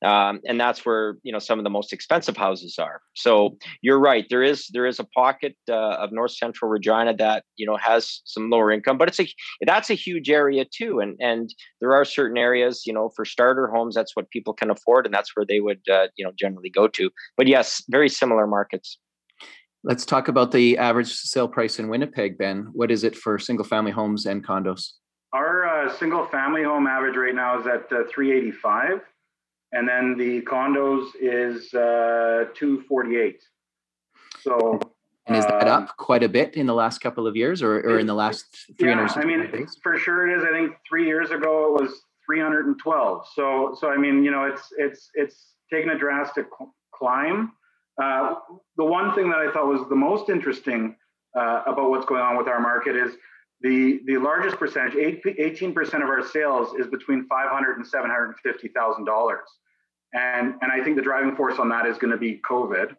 um, 0.05 0.39
and 0.45 0.59
that's 0.59 0.85
where 0.85 1.17
you 1.23 1.31
know 1.31 1.39
some 1.39 1.59
of 1.59 1.63
the 1.63 1.69
most 1.69 1.91
expensive 1.91 2.37
houses 2.37 2.77
are. 2.79 3.01
So 3.15 3.57
you're 3.81 3.99
right. 3.99 4.25
There 4.29 4.43
is 4.43 4.67
there 4.71 4.85
is 4.85 4.99
a 4.99 5.03
pocket 5.03 5.55
uh, 5.69 5.73
of 5.73 6.11
North 6.11 6.31
Central 6.31 6.71
Regina 6.71 7.15
that 7.17 7.43
you 7.57 7.65
know 7.65 7.77
has 7.77 8.21
some 8.25 8.49
lower 8.49 8.71
income, 8.71 8.97
but 8.97 9.09
it's 9.09 9.19
a 9.19 9.27
that's 9.65 9.89
a 9.89 9.95
huge 9.95 10.29
area 10.29 10.65
too, 10.65 10.99
and 10.99 11.17
and 11.19 11.53
there 11.81 11.93
are 11.93 12.05
certain 12.05 12.37
areas 12.37 12.83
you 12.85 12.93
know 12.93 13.11
for 13.15 13.25
starter 13.25 13.67
homes 13.67 13.95
that's 13.95 14.15
what 14.15 14.29
people 14.29 14.53
can 14.53 14.69
afford, 14.69 15.05
and 15.05 15.13
that's 15.13 15.35
where 15.35 15.45
they 15.45 15.59
would 15.59 15.81
uh, 15.91 16.07
you 16.15 16.23
know 16.23 16.31
generally 16.39 16.69
go 16.69 16.87
to. 16.87 17.09
But 17.35 17.47
yes, 17.47 17.83
very 17.89 18.09
similar 18.09 18.47
markets. 18.47 18.97
Let's 19.83 20.05
talk 20.05 20.27
about 20.27 20.51
the 20.51 20.77
average 20.77 21.13
sale 21.13 21.47
price 21.47 21.79
in 21.79 21.87
Winnipeg, 21.87 22.37
Ben. 22.37 22.69
What 22.73 22.91
is 22.91 23.03
it 23.03 23.15
for 23.15 23.39
single 23.39 23.65
family 23.65 23.91
homes 23.91 24.25
and 24.25 24.45
condos? 24.45 24.91
Our 25.31 25.65
uh, 25.65 25.97
single 25.97 26.25
family 26.27 26.63
home 26.63 26.87
average 26.87 27.15
right 27.15 27.35
now 27.35 27.59
is 27.59 27.67
at 27.67 27.83
uh, 27.91 28.03
385 28.09 29.01
and 29.71 29.87
then 29.87 30.15
the 30.17 30.41
condos 30.41 31.07
is 31.21 31.73
uh, 31.73 32.45
248 32.55 33.41
so 34.41 34.79
and 35.27 35.37
is 35.37 35.45
that 35.45 35.67
um, 35.67 35.83
up 35.83 35.97
quite 35.97 36.23
a 36.23 36.29
bit 36.29 36.55
in 36.55 36.65
the 36.65 36.73
last 36.73 36.99
couple 36.99 37.27
of 37.27 37.35
years 37.35 37.61
or, 37.61 37.79
or 37.81 37.99
in 37.99 38.07
the 38.07 38.13
last 38.13 38.45
300 38.79 39.03
yeah, 39.03 39.21
i 39.21 39.25
mean 39.25 39.51
days? 39.51 39.77
for 39.81 39.97
sure 39.97 40.27
it 40.27 40.37
is 40.37 40.43
i 40.43 40.51
think 40.51 40.75
three 40.87 41.05
years 41.05 41.31
ago 41.31 41.75
it 41.75 41.81
was 41.81 42.01
312 42.25 43.25
so 43.33 43.75
so 43.79 43.89
i 43.89 43.97
mean 43.97 44.23
you 44.23 44.31
know 44.31 44.45
it's 44.45 44.69
it's 44.77 45.09
it's 45.13 45.53
taken 45.71 45.91
a 45.91 45.97
drastic 45.97 46.45
climb 46.93 47.51
uh, 48.01 48.35
the 48.77 48.85
one 48.85 49.13
thing 49.15 49.29
that 49.29 49.39
i 49.39 49.51
thought 49.51 49.67
was 49.67 49.87
the 49.89 49.95
most 49.95 50.29
interesting 50.29 50.95
uh, 51.37 51.63
about 51.67 51.89
what's 51.89 52.05
going 52.05 52.21
on 52.21 52.37
with 52.37 52.47
our 52.47 52.59
market 52.59 52.95
is 52.95 53.13
the, 53.61 53.99
the 54.05 54.17
largest 54.17 54.57
percentage, 54.57 54.93
18% 54.93 55.77
of 55.95 56.09
our 56.09 56.25
sales 56.25 56.75
is 56.79 56.87
between 56.87 57.27
500 57.27 57.77
and 57.77 57.85
$750,000. 57.85 59.37
And, 60.13 60.53
and 60.61 60.71
I 60.71 60.83
think 60.83 60.95
the 60.95 61.01
driving 61.01 61.35
force 61.35 61.59
on 61.59 61.69
that 61.69 61.85
is 61.85 61.97
going 61.97 62.11
to 62.11 62.17
be 62.17 62.41
COVID, 62.49 62.95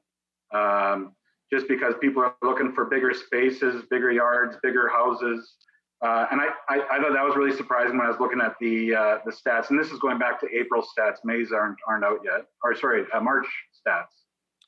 um, 0.54 1.12
just 1.52 1.66
because 1.66 1.94
people 2.00 2.22
are 2.22 2.34
looking 2.42 2.72
for 2.72 2.84
bigger 2.84 3.14
spaces, 3.14 3.84
bigger 3.90 4.12
yards, 4.12 4.56
bigger 4.62 4.88
houses. 4.88 5.54
Uh, 6.02 6.26
and 6.30 6.40
I, 6.40 6.48
I, 6.68 6.82
I, 6.92 7.00
thought 7.00 7.12
that 7.12 7.24
was 7.24 7.36
really 7.36 7.54
surprising 7.54 7.98
when 7.98 8.06
I 8.06 8.10
was 8.10 8.20
looking 8.20 8.40
at 8.40 8.54
the 8.58 8.94
uh, 8.94 9.18
the 9.26 9.32
stats. 9.32 9.68
And 9.68 9.78
this 9.78 9.90
is 9.90 9.98
going 9.98 10.18
back 10.18 10.40
to 10.40 10.46
April 10.56 10.82
stats. 10.82 11.16
May's 11.24 11.52
aren't 11.52 11.76
aren't 11.86 12.04
out 12.04 12.20
yet, 12.24 12.46
or 12.64 12.74
sorry, 12.74 13.04
uh, 13.12 13.20
March 13.20 13.46
stats. 13.86 14.06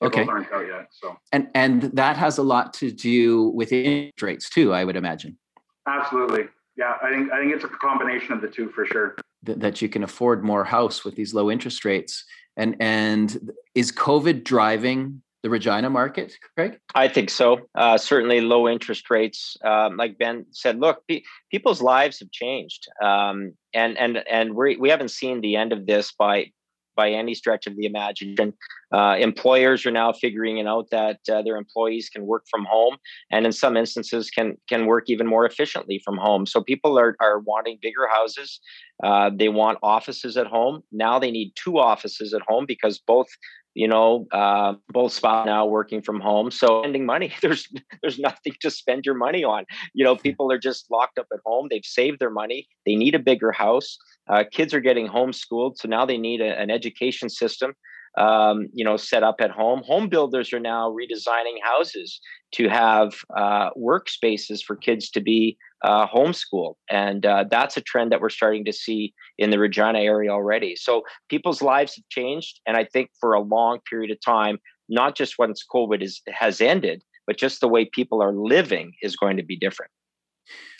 Okay, 0.02 0.24
aren't 0.24 0.52
out 0.52 0.66
yet. 0.66 0.88
So 0.90 1.16
and 1.32 1.48
and 1.54 1.82
that 1.94 2.16
has 2.16 2.38
a 2.38 2.42
lot 2.42 2.74
to 2.74 2.90
do 2.90 3.48
with 3.48 3.72
interest 3.72 4.22
rates 4.22 4.50
too, 4.50 4.72
I 4.72 4.84
would 4.84 4.96
imagine. 4.96 5.38
Absolutely. 5.86 6.44
Yeah, 6.76 6.94
I 7.02 7.10
think 7.10 7.30
I 7.32 7.40
think 7.40 7.54
it's 7.54 7.64
a 7.64 7.68
combination 7.68 8.32
of 8.32 8.40
the 8.40 8.48
two 8.48 8.70
for 8.70 8.86
sure. 8.86 9.16
That, 9.44 9.60
that 9.60 9.82
you 9.82 9.88
can 9.88 10.02
afford 10.04 10.44
more 10.44 10.64
house 10.64 11.04
with 11.04 11.16
these 11.16 11.34
low 11.34 11.50
interest 11.50 11.84
rates. 11.84 12.24
And 12.56 12.76
and 12.80 13.52
is 13.74 13.92
COVID 13.92 14.44
driving 14.44 15.22
the 15.42 15.50
Regina 15.50 15.90
market, 15.90 16.36
Craig? 16.56 16.78
I 16.94 17.08
think 17.08 17.28
so. 17.28 17.68
Uh, 17.74 17.98
certainly, 17.98 18.40
low 18.40 18.68
interest 18.68 19.10
rates. 19.10 19.56
Um, 19.64 19.96
like 19.96 20.18
Ben 20.18 20.46
said, 20.50 20.78
look, 20.78 21.02
pe- 21.08 21.22
people's 21.50 21.82
lives 21.82 22.20
have 22.20 22.30
changed, 22.30 22.86
um, 23.02 23.54
and 23.74 23.98
and 23.98 24.18
and 24.30 24.54
we 24.54 24.76
we 24.76 24.88
haven't 24.88 25.10
seen 25.10 25.40
the 25.40 25.56
end 25.56 25.72
of 25.72 25.86
this 25.86 26.12
by 26.12 26.52
by 26.96 27.10
any 27.10 27.34
stretch 27.34 27.66
of 27.66 27.76
the 27.76 27.86
imagination. 27.86 28.52
Uh, 28.92 29.16
employers 29.18 29.86
are 29.86 29.90
now 29.90 30.12
figuring 30.12 30.58
it 30.58 30.66
out 30.66 30.88
that 30.90 31.18
uh, 31.30 31.42
their 31.42 31.56
employees 31.56 32.08
can 32.08 32.26
work 32.26 32.44
from 32.50 32.64
home, 32.64 32.96
and 33.30 33.46
in 33.46 33.52
some 33.52 33.76
instances 33.76 34.30
can 34.30 34.56
can 34.68 34.86
work 34.86 35.04
even 35.08 35.26
more 35.26 35.46
efficiently 35.46 36.00
from 36.04 36.16
home. 36.16 36.46
So 36.46 36.62
people 36.62 36.98
are 36.98 37.16
are 37.20 37.38
wanting 37.40 37.78
bigger 37.80 38.06
houses. 38.12 38.60
Uh, 39.02 39.30
they 39.34 39.48
want 39.48 39.78
offices 39.82 40.36
at 40.36 40.46
home. 40.46 40.82
Now 40.92 41.18
they 41.18 41.30
need 41.30 41.52
two 41.54 41.78
offices 41.78 42.34
at 42.34 42.42
home 42.46 42.66
because 42.66 42.98
both 42.98 43.28
you 43.74 43.88
know 43.88 44.26
uh, 44.32 44.74
both 44.88 45.12
spot 45.12 45.46
now 45.46 45.64
working 45.64 46.02
from 46.02 46.20
home 46.20 46.50
so 46.50 46.82
spending 46.82 47.06
money 47.06 47.32
there's 47.42 47.68
there's 48.02 48.18
nothing 48.18 48.54
to 48.60 48.70
spend 48.70 49.04
your 49.06 49.14
money 49.14 49.44
on 49.44 49.64
you 49.94 50.04
know 50.04 50.16
people 50.16 50.50
are 50.52 50.58
just 50.58 50.90
locked 50.90 51.18
up 51.18 51.26
at 51.32 51.40
home 51.44 51.66
they've 51.70 51.84
saved 51.84 52.18
their 52.18 52.30
money 52.30 52.68
they 52.86 52.94
need 52.94 53.14
a 53.14 53.18
bigger 53.18 53.52
house 53.52 53.96
uh, 54.32 54.44
kids 54.50 54.72
are 54.74 54.80
getting 54.80 55.08
homeschooled 55.08 55.76
so 55.76 55.88
now 55.88 56.04
they 56.04 56.18
need 56.18 56.40
a, 56.40 56.58
an 56.58 56.70
education 56.70 57.28
system 57.28 57.74
um, 58.18 58.68
you 58.72 58.84
know 58.84 58.96
set 58.96 59.22
up 59.22 59.36
at 59.40 59.50
home 59.50 59.82
home 59.84 60.08
builders 60.08 60.52
are 60.52 60.60
now 60.60 60.90
redesigning 60.90 61.56
houses 61.62 62.20
to 62.52 62.68
have 62.68 63.14
uh, 63.36 63.70
workspaces 63.70 64.62
for 64.62 64.76
kids 64.76 65.10
to 65.10 65.20
be 65.20 65.56
uh, 65.82 66.06
homeschool. 66.06 66.74
And 66.88 67.26
uh, 67.26 67.44
that's 67.50 67.76
a 67.76 67.80
trend 67.80 68.12
that 68.12 68.20
we're 68.20 68.28
starting 68.28 68.64
to 68.66 68.72
see 68.72 69.14
in 69.38 69.50
the 69.50 69.58
Regina 69.58 70.00
area 70.00 70.30
already. 70.30 70.76
So 70.76 71.02
people's 71.28 71.62
lives 71.62 71.96
have 71.96 72.08
changed. 72.08 72.60
And 72.66 72.76
I 72.76 72.84
think 72.84 73.10
for 73.20 73.34
a 73.34 73.40
long 73.40 73.80
period 73.88 74.10
of 74.10 74.18
time, 74.24 74.58
not 74.88 75.16
just 75.16 75.38
once 75.38 75.64
COVID 75.72 76.02
is, 76.02 76.20
has 76.28 76.60
ended, 76.60 77.02
but 77.26 77.36
just 77.36 77.60
the 77.60 77.68
way 77.68 77.84
people 77.84 78.22
are 78.22 78.32
living 78.32 78.92
is 79.02 79.16
going 79.16 79.36
to 79.36 79.42
be 79.42 79.56
different. 79.56 79.90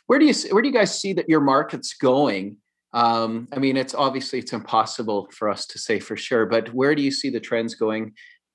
Where 0.07 0.19
do 0.19 0.27
you 0.27 0.35
where 0.51 0.61
do 0.63 0.69
you 0.69 0.75
guys 0.75 0.99
see 0.99 1.13
that 1.15 1.29
your 1.29 1.41
market's 1.41 1.95
going? 1.95 2.57
Um, 2.93 3.49
I 3.53 3.59
mean, 3.59 3.77
it's 3.77 3.95
obviously 3.95 4.39
it's 4.39 4.53
impossible 4.53 5.29
for 5.33 5.49
us 5.49 5.67
to 5.67 5.79
say 5.79 5.99
for 5.99 6.17
sure, 6.17 6.47
but 6.47 6.73
where 6.75 6.95
do 6.95 7.03
you 7.03 7.11
see 7.11 7.31
the 7.31 7.41
trends 7.41 7.75
going? 7.75 8.13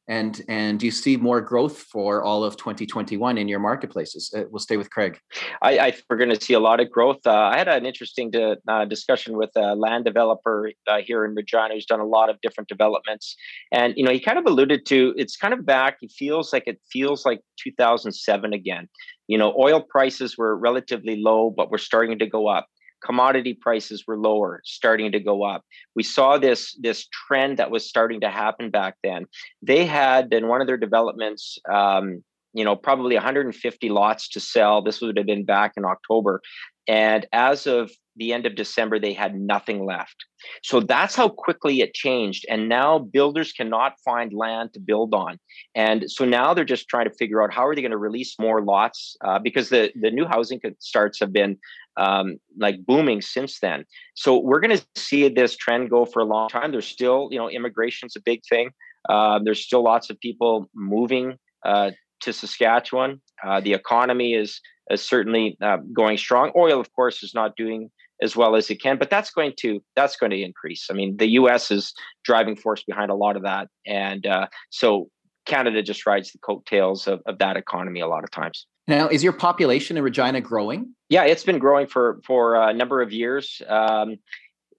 And 0.10 0.42
and 0.48 0.80
do 0.80 0.86
you 0.86 0.92
see 0.92 1.18
more 1.18 1.42
growth 1.42 1.80
for 1.80 2.24
all 2.24 2.44
of 2.46 2.56
2021 2.56 3.38
in 3.38 3.50
your 3.50 3.60
marketplaces? 3.60 4.34
Uh, 4.34 4.44
we'll 4.50 4.60
stay 4.60 4.78
with 4.78 4.90
craig. 4.90 5.20
I, 5.62 5.80
I 5.80 5.94
we're 6.10 6.16
going 6.16 6.30
to 6.30 6.40
see 6.40 6.54
a 6.54 6.62
lot 6.62 6.80
of 6.80 6.90
growth. 6.90 7.20
Uh, 7.26 7.34
i 7.34 7.58
had 7.58 7.68
an 7.68 7.86
interesting 7.86 8.32
to, 8.32 8.58
uh, 8.70 8.86
discussion 8.86 9.36
with 9.36 9.50
a 9.58 9.76
land 9.76 10.06
developer 10.06 10.72
uh, 10.88 11.02
here 11.02 11.26
in 11.26 11.36
regina 11.36 11.74
who's 11.74 11.86
done 11.86 12.00
a 12.00 12.06
lot 12.06 12.30
of 12.30 12.40
different 12.42 12.70
developments. 12.70 13.36
And 13.74 13.96
you 13.98 14.06
know 14.06 14.12
he 14.12 14.22
kind 14.22 14.38
of 14.38 14.46
alluded 14.46 14.86
to 14.86 15.14
it's 15.18 15.36
kind 15.36 15.54
of 15.54 15.66
back 15.66 15.98
he 16.00 16.08
feels 16.08 16.54
like 16.54 16.64
it 16.68 16.80
feels 16.90 17.26
like 17.26 17.42
2007 17.62 18.54
again. 18.54 18.88
You 19.28 19.38
know 19.38 19.54
oil 19.60 19.82
prices 19.82 20.38
were 20.38 20.56
relatively 20.56 21.18
low 21.18 21.50
but 21.50 21.70
we're 21.70 21.80
starting 21.80 22.18
to 22.18 22.28
go 22.28 22.48
up 22.48 22.68
commodity 23.04 23.54
prices 23.54 24.06
were 24.08 24.18
lower 24.18 24.62
starting 24.66 25.12
to 25.12 25.20
go 25.20 25.44
up 25.44 25.64
we 25.96 26.04
saw 26.04 26.38
this 26.38 26.76
this 26.82 27.08
trend 27.08 27.58
that 27.58 27.72
was 27.72 27.88
starting 27.88 28.22
to 28.22 28.30
happen 28.30 28.70
back 28.70 28.96
then 29.04 29.26
they 29.62 29.86
had 29.86 30.32
in 30.34 30.48
one 30.48 30.62
of 30.62 30.68
their 30.68 30.78
developments 30.78 31.58
um, 31.72 32.24
you 32.54 32.64
know 32.64 32.76
probably 32.76 33.16
150 33.16 33.90
lots 33.90 34.30
to 34.30 34.40
sell 34.40 34.82
this 34.82 35.02
would 35.02 35.18
have 35.18 35.26
been 35.26 35.46
back 35.46 35.74
in 35.78 35.86
october 35.86 36.42
and 36.88 37.26
as 37.34 37.68
of 37.68 37.92
the 38.18 38.34
end 38.34 38.46
of 38.46 38.56
December, 38.56 39.00
they 39.00 39.14
had 39.14 39.40
nothing 39.40 39.86
left. 39.86 40.16
So 40.64 40.80
that's 40.80 41.16
how 41.16 41.30
quickly 41.30 41.82
it 41.82 41.94
changed. 41.94 42.46
And 42.50 42.68
now 42.68 43.00
builders 43.00 43.52
cannot 43.52 43.94
find 44.04 44.34
land 44.34 44.74
to 44.74 44.80
build 44.80 45.14
on. 45.14 45.40
And 45.76 46.10
so 46.10 46.26
now 46.26 46.54
they're 46.54 46.66
just 46.66 46.90
trying 46.90 47.10
to 47.10 47.16
figure 47.16 47.42
out 47.44 47.54
how 47.54 47.66
are 47.68 47.76
they 47.76 47.82
going 47.82 47.92
to 47.92 47.98
release 47.98 48.36
more 48.40 48.62
lots 48.62 49.16
uh, 49.24 49.40
because 49.40 49.70
the, 49.70 49.92
the 50.00 50.12
new 50.12 50.26
housing 50.26 50.60
starts 50.80 51.20
have 51.20 51.32
been 51.32 51.58
um, 51.98 52.38
like 52.60 52.86
booming 52.86 53.22
since 53.22 53.60
then. 53.60 53.86
So 54.16 54.40
we're 54.40 54.60
going 54.60 54.78
to 54.78 54.86
see 54.96 55.28
this 55.30 55.56
trend 55.56 55.90
go 55.90 56.06
for 56.06 56.22
a 56.22 56.26
long 56.26 56.50
time. 56.50 56.72
There's 56.72 56.88
still, 56.88 57.30
you 57.32 57.38
know, 57.38 57.50
immigration's 57.50 58.16
a 58.16 58.22
big 58.22 58.42
thing. 58.50 58.70
Uh, 59.10 59.40
there's 59.44 59.64
still 59.64 59.84
lots 59.84 60.10
of 60.10 60.20
people 60.20 60.70
moving 60.76 61.38
uh, 61.66 61.92
to 62.22 62.34
Saskatchewan. 62.34 63.22
Uh, 63.44 63.62
the 63.62 63.74
economy 63.74 64.34
is, 64.34 64.60
is 64.90 65.06
certainly 65.06 65.58
uh, 65.62 65.78
going 65.94 66.18
strong. 66.18 66.52
Oil, 66.56 66.80
of 66.80 66.94
course, 66.94 67.24
is 67.24 67.34
not 67.34 67.56
doing 67.56 67.90
as 68.22 68.36
well 68.36 68.56
as 68.56 68.70
it 68.70 68.82
can, 68.82 68.98
but 68.98 69.10
that's 69.10 69.30
going 69.30 69.54
to 69.60 69.80
that's 69.96 70.16
going 70.16 70.32
to 70.32 70.42
increase. 70.42 70.88
I 70.90 70.94
mean, 70.94 71.18
the 71.18 71.30
U.S. 71.34 71.70
is 71.70 71.94
driving 72.24 72.56
force 72.56 72.84
behind 72.84 73.12
a 73.12 73.16
lot 73.16 73.36
of 73.36 73.44
that, 73.44 73.68
and 73.86 74.26
uh, 74.26 74.48
so 74.72 75.10
Canada 75.48 75.82
just 75.82 76.06
rides 76.06 76.32
the 76.32 76.38
coattails 76.38 77.08
of, 77.08 77.22
of 77.26 77.40
that 77.40 77.58
economy 77.58 78.02
a 78.02 78.08
lot 78.08 78.24
of 78.24 78.32
times. 78.32 78.68
Now, 78.88 79.08
is 79.08 79.24
your 79.24 79.34
population 79.34 79.98
in 79.98 80.04
Regina 80.04 80.42
growing? 80.42 80.94
Yeah, 81.10 81.24
it's 81.24 81.44
been 81.44 81.60
growing 81.60 81.88
for 81.88 82.22
for 82.26 82.56
a 82.56 82.74
number 82.74 83.02
of 83.02 83.12
years. 83.12 83.62
Um, 83.68 84.18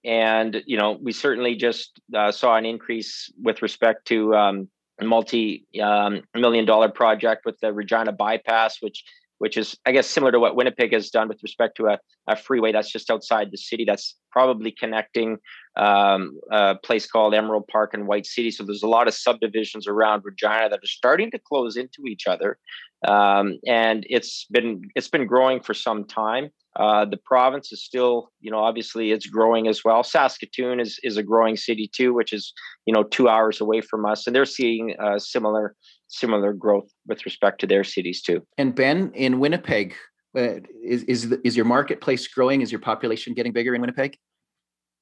and 0.03 0.63
you 0.65 0.77
know, 0.77 0.97
we 1.01 1.11
certainly 1.11 1.55
just 1.55 1.99
uh, 2.15 2.31
saw 2.31 2.55
an 2.55 2.65
increase 2.65 3.31
with 3.41 3.61
respect 3.61 4.07
to 4.07 4.35
um, 4.35 4.69
a 4.99 5.05
multi-million 5.05 6.65
dollar 6.65 6.89
project 6.89 7.45
with 7.45 7.59
the 7.59 7.73
Regina 7.73 8.11
bypass, 8.11 8.81
which 8.81 9.03
which 9.39 9.57
is, 9.57 9.75
I 9.85 9.91
guess, 9.91 10.07
similar 10.07 10.31
to 10.31 10.39
what 10.39 10.55
Winnipeg 10.55 10.93
has 10.93 11.09
done 11.09 11.27
with 11.27 11.41
respect 11.41 11.75
to 11.77 11.87
a, 11.87 11.97
a 12.27 12.35
freeway 12.35 12.71
that's 12.71 12.91
just 12.91 13.09
outside 13.09 13.49
the 13.51 13.57
city. 13.57 13.83
That's 13.85 14.15
probably 14.31 14.71
connecting 14.71 15.37
um, 15.75 16.39
a 16.51 16.75
place 16.75 17.07
called 17.07 17.33
Emerald 17.33 17.67
Park 17.67 17.93
and 17.93 18.05
White 18.05 18.25
City. 18.25 18.51
So 18.51 18.63
there's 18.63 18.83
a 18.83 18.87
lot 18.87 19.07
of 19.07 19.13
subdivisions 19.13 19.87
around 19.87 20.23
Regina 20.25 20.69
that 20.69 20.79
are 20.83 20.87
starting 20.87 21.31
to 21.31 21.39
close 21.39 21.77
into 21.77 22.05
each 22.05 22.27
other, 22.27 22.59
um, 23.07 23.57
and 23.65 24.05
it's 24.09 24.45
been 24.51 24.81
it's 24.95 25.07
been 25.07 25.25
growing 25.25 25.61
for 25.61 25.73
some 25.73 26.05
time. 26.05 26.49
Uh, 26.75 27.03
the 27.03 27.17
province 27.17 27.71
is 27.71 27.83
still, 27.83 28.31
you 28.41 28.51
know, 28.51 28.59
obviously 28.59 29.11
it's 29.11 29.25
growing 29.25 29.67
as 29.67 29.83
well. 29.83 30.03
Saskatoon 30.03 30.79
is 30.79 30.99
is 31.01 31.17
a 31.17 31.23
growing 31.23 31.55
city 31.55 31.89
too, 31.93 32.13
which 32.13 32.33
is 32.33 32.53
you 32.85 32.93
know 32.93 33.03
two 33.03 33.29
hours 33.29 33.61
away 33.61 33.81
from 33.81 34.05
us, 34.05 34.27
and 34.27 34.35
they're 34.35 34.45
seeing 34.45 34.95
uh, 35.01 35.17
similar 35.17 35.75
similar 36.09 36.53
growth 36.53 36.91
with 37.07 37.23
respect 37.25 37.61
to 37.61 37.67
their 37.67 37.83
cities 37.83 38.21
too. 38.21 38.45
And 38.57 38.75
Ben, 38.75 39.11
in 39.13 39.39
Winnipeg, 39.39 39.95
uh, 40.37 40.59
is 40.83 41.03
is 41.03 41.31
is 41.43 41.55
your 41.55 41.65
marketplace 41.65 42.27
growing? 42.27 42.61
Is 42.61 42.71
your 42.71 42.81
population 42.81 43.33
getting 43.33 43.53
bigger 43.53 43.73
in 43.73 43.81
Winnipeg? 43.81 44.17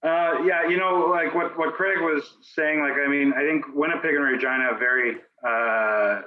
Uh, 0.04 0.44
yeah, 0.46 0.68
you 0.70 0.78
know, 0.78 1.08
like 1.10 1.34
what 1.34 1.58
what 1.58 1.74
Craig 1.74 2.00
was 2.00 2.38
saying. 2.42 2.80
Like, 2.82 2.94
I 2.94 3.08
mean, 3.10 3.34
I 3.34 3.42
think 3.42 3.66
Winnipeg 3.74 4.16
and 4.16 4.24
Regina 4.24 4.66
are 4.72 4.78
very 4.78 5.18
uh, 5.46 6.22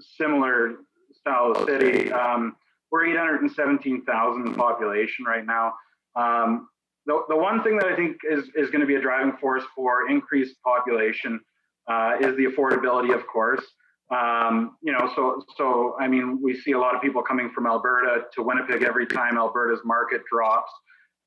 similar 0.00 0.76
style 1.12 1.52
of 1.52 1.68
city. 1.68 2.10
Um, 2.12 2.56
we're 2.90 3.06
817,000 3.06 4.54
population 4.54 5.24
right 5.24 5.44
now. 5.44 5.74
Um, 6.14 6.68
the, 7.06 7.20
the 7.28 7.36
one 7.36 7.62
thing 7.62 7.76
that 7.78 7.86
I 7.86 7.96
think 7.96 8.18
is, 8.28 8.44
is 8.54 8.70
going 8.70 8.80
to 8.80 8.86
be 8.86 8.94
a 8.96 9.00
driving 9.00 9.36
force 9.36 9.64
for 9.74 10.08
increased 10.08 10.56
population 10.62 11.40
uh, 11.88 12.16
is 12.20 12.36
the 12.36 12.46
affordability, 12.46 13.14
of 13.14 13.26
course. 13.26 13.64
Um, 14.10 14.76
you 14.82 14.92
know, 14.92 15.10
so 15.16 15.42
so 15.56 15.96
I 15.98 16.06
mean, 16.06 16.40
we 16.40 16.54
see 16.54 16.72
a 16.72 16.78
lot 16.78 16.94
of 16.94 17.02
people 17.02 17.22
coming 17.22 17.50
from 17.50 17.66
Alberta 17.66 18.24
to 18.34 18.42
Winnipeg 18.42 18.82
every 18.82 19.06
time 19.06 19.36
Alberta's 19.36 19.80
market 19.84 20.22
drops. 20.30 20.70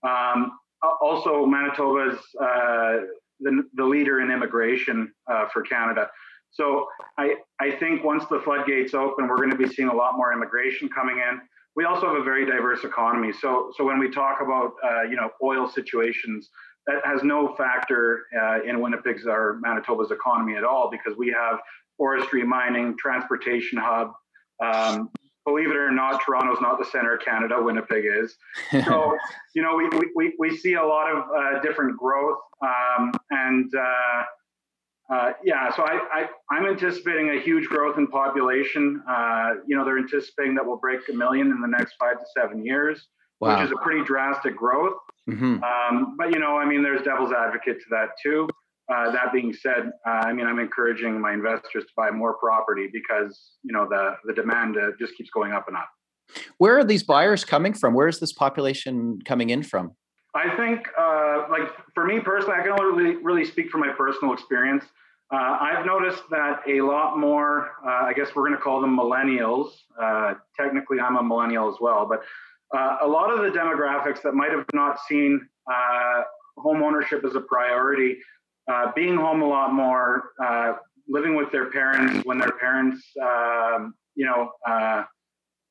Um, 0.04 0.58
also, 1.02 1.46
Manitoba's 1.46 2.20
uh, 2.42 3.00
the, 3.42 3.64
the 3.74 3.84
leader 3.84 4.22
in 4.22 4.32
immigration 4.32 5.12
uh, 5.30 5.48
for 5.52 5.62
Canada. 5.62 6.10
So 6.52 6.88
I 7.18 7.36
I 7.60 7.72
think 7.72 8.04
once 8.04 8.24
the 8.30 8.40
floodgates 8.40 8.94
open, 8.94 9.28
we're 9.28 9.38
going 9.38 9.52
to 9.52 9.58
be 9.58 9.68
seeing 9.68 9.90
a 9.90 9.94
lot 9.96 10.16
more 10.16 10.32
immigration 10.32 10.90
coming 10.90 11.18
in. 11.18 11.42
We 11.76 11.86
also 11.86 12.08
have 12.08 12.16
a 12.16 12.24
very 12.24 12.46
diverse 12.46 12.84
economy. 12.84 13.34
So 13.34 13.72
so 13.76 13.84
when 13.84 14.00
we 14.00 14.10
talk 14.10 14.40
about 14.42 14.74
uh, 14.84 15.04
you 15.04 15.18
know 15.18 15.30
oil 15.44 15.68
situations, 15.70 16.50
that 16.88 17.06
has 17.06 17.24
no 17.24 17.56
factor 17.56 18.26
uh, 18.42 18.64
in 18.64 18.82
Winnipeg's 18.82 19.26
or 19.28 19.60
Manitoba's 19.62 20.12
economy 20.12 20.56
at 20.56 20.64
all 20.64 20.90
because 20.90 21.18
we 21.18 21.28
have 21.28 21.60
forestry, 22.00 22.44
mining, 22.44 22.96
transportation 22.98 23.78
hub. 23.78 24.14
Um, 24.64 25.12
believe 25.46 25.70
it 25.70 25.78
or 25.78 25.92
not, 25.92 26.22
Toronto's 26.26 26.62
not 26.62 26.80
the 26.80 26.86
center 26.86 27.16
of 27.16 27.22
Canada. 27.24 27.56
Winnipeg 27.60 28.06
is. 28.06 28.36
So, 28.86 29.16
you 29.54 29.62
know, 29.62 29.76
we, 29.76 29.90
we, 30.16 30.34
we 30.40 30.58
see 30.58 30.74
a 30.74 30.84
lot 30.84 31.12
of 31.12 31.24
uh, 31.38 31.62
different 31.62 31.98
growth. 31.98 32.40
Um, 32.62 33.12
and 33.32 33.72
uh, 33.76 34.24
uh, 35.14 35.34
yeah, 35.44 35.76
so 35.76 35.84
I, 35.84 36.28
I, 36.52 36.58
am 36.58 36.66
anticipating 36.66 37.32
a 37.32 37.40
huge 37.40 37.68
growth 37.68 37.98
in 37.98 38.08
population. 38.08 39.02
Uh, 39.10 39.56
you 39.68 39.76
know, 39.76 39.84
they're 39.84 39.98
anticipating 39.98 40.56
that 40.56 40.66
we'll 40.66 40.78
break 40.78 41.00
a 41.10 41.14
million 41.14 41.48
in 41.48 41.62
the 41.62 41.68
next 41.68 41.96
five 42.00 42.20
to 42.20 42.26
seven 42.38 42.64
years, 42.64 43.08
wow. 43.40 43.56
which 43.56 43.66
is 43.66 43.72
a 43.72 43.84
pretty 43.84 44.04
drastic 44.04 44.56
growth. 44.56 44.94
Mm-hmm. 45.28 45.64
Um, 45.64 46.16
but, 46.18 46.32
you 46.32 46.40
know, 46.40 46.58
I 46.58 46.66
mean, 46.66 46.84
there's 46.84 47.02
devil's 47.02 47.32
advocate 47.32 47.80
to 47.80 47.86
that 47.92 48.10
too. 48.22 48.48
Uh, 48.90 49.12
that 49.12 49.32
being 49.32 49.54
said, 49.54 49.92
uh, 50.06 50.10
I 50.10 50.34
mean, 50.34 50.48
I'm 50.48 50.58
encouraging 50.58 51.22
my 51.22 51.32
investors 51.32 51.84
to 51.84 51.92
buy 51.96 52.10
more 52.10 52.34
property 52.36 52.90
because 52.92 53.52
you 53.64 53.72
know 53.72 53.88
the 53.88 54.16
the 54.26 54.34
demand 54.34 54.78
uh, 54.78 54.92
just 55.00 55.16
keeps 55.16 55.30
going 55.30 55.52
up 55.52 55.68
and 55.68 55.78
up. 55.78 55.90
Where 56.58 56.78
are 56.78 56.84
these 56.84 57.04
buyers 57.04 57.46
coming 57.46 57.74
from? 57.74 57.94
Where 57.94 58.08
is 58.08 58.20
this 58.20 58.34
population 58.34 59.20
coming 59.26 59.52
in 59.52 59.62
from? 59.62 59.92
I 60.36 60.56
think, 60.56 60.88
uh, 60.98 61.46
like 61.50 61.70
for 61.94 62.06
me 62.06 62.20
personally, 62.20 62.56
I 62.60 62.64
can 62.64 62.72
only 62.72 63.04
really, 63.04 63.16
really 63.24 63.46
speak 63.46 63.70
from 63.70 63.82
my 63.82 63.90
personal 63.90 64.34
experience. 64.34 64.86
Uh, 65.32 65.58
I've 65.60 65.86
noticed 65.86 66.24
that 66.32 66.62
a 66.68 66.82
lot 66.82 67.20
more, 67.20 67.72
I 67.86 68.14
guess 68.14 68.30
we're 68.36 68.48
going 68.48 68.58
to 68.58 68.64
call 68.64 68.82
them 68.82 68.98
millennials. 68.98 69.72
technically, 70.58 71.00
I'm 71.00 71.18
a 71.18 71.24
millennial 71.24 71.68
as 71.70 71.76
well, 71.80 72.08
but 72.08 72.22
a 73.04 73.08
lot 73.08 73.32
of 73.32 73.40
the 73.40 73.58
demographics 73.58 74.22
that 74.24 74.34
might 74.34 74.52
have 74.52 74.66
not 74.74 75.00
seen 75.08 75.48
home 76.58 76.84
ownership 76.84 77.24
as 77.26 77.36
a 77.36 77.42
priority 77.42 78.18
uh, 78.70 78.92
being 78.96 79.16
home 79.16 79.42
a 79.42 79.48
lot 79.48 79.74
more, 79.74 80.32
uh, 80.44 80.74
living 81.08 81.36
with 81.36 81.52
their 81.52 81.72
parents 81.72 82.24
when 82.26 82.38
their 82.38 82.52
parents, 82.60 83.04
um, 83.22 83.94
you 84.16 84.26
know, 84.26 84.52
uh, 84.68 85.04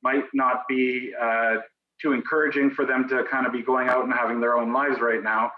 might 0.03 0.25
not 0.33 0.63
be 0.67 1.11
uh, 1.21 1.55
too 2.01 2.13
encouraging 2.13 2.69
for 2.71 2.85
them 2.85 3.07
to 3.07 3.23
kind 3.25 3.45
of 3.45 3.53
be 3.53 3.61
going 3.61 3.87
out 3.87 4.03
and 4.03 4.13
having 4.13 4.39
their 4.39 4.57
own 4.57 4.73
lives 4.73 4.99
right 4.99 5.23
now. 5.23 5.51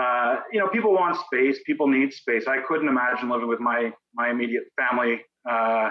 Uh, 0.00 0.36
you 0.52 0.58
know, 0.58 0.68
people 0.68 0.92
want 0.92 1.16
space. 1.26 1.58
People 1.66 1.88
need 1.88 2.12
space. 2.12 2.46
I 2.46 2.58
couldn't 2.58 2.88
imagine 2.88 3.30
living 3.30 3.48
with 3.48 3.60
my 3.60 3.92
my 4.14 4.30
immediate 4.30 4.64
family, 4.78 5.20
uh, 5.48 5.90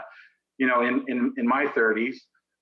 you 0.57 0.67
know, 0.67 0.81
in, 0.81 1.03
in, 1.07 1.33
in 1.37 1.47
my 1.47 1.65
30s. 1.65 2.15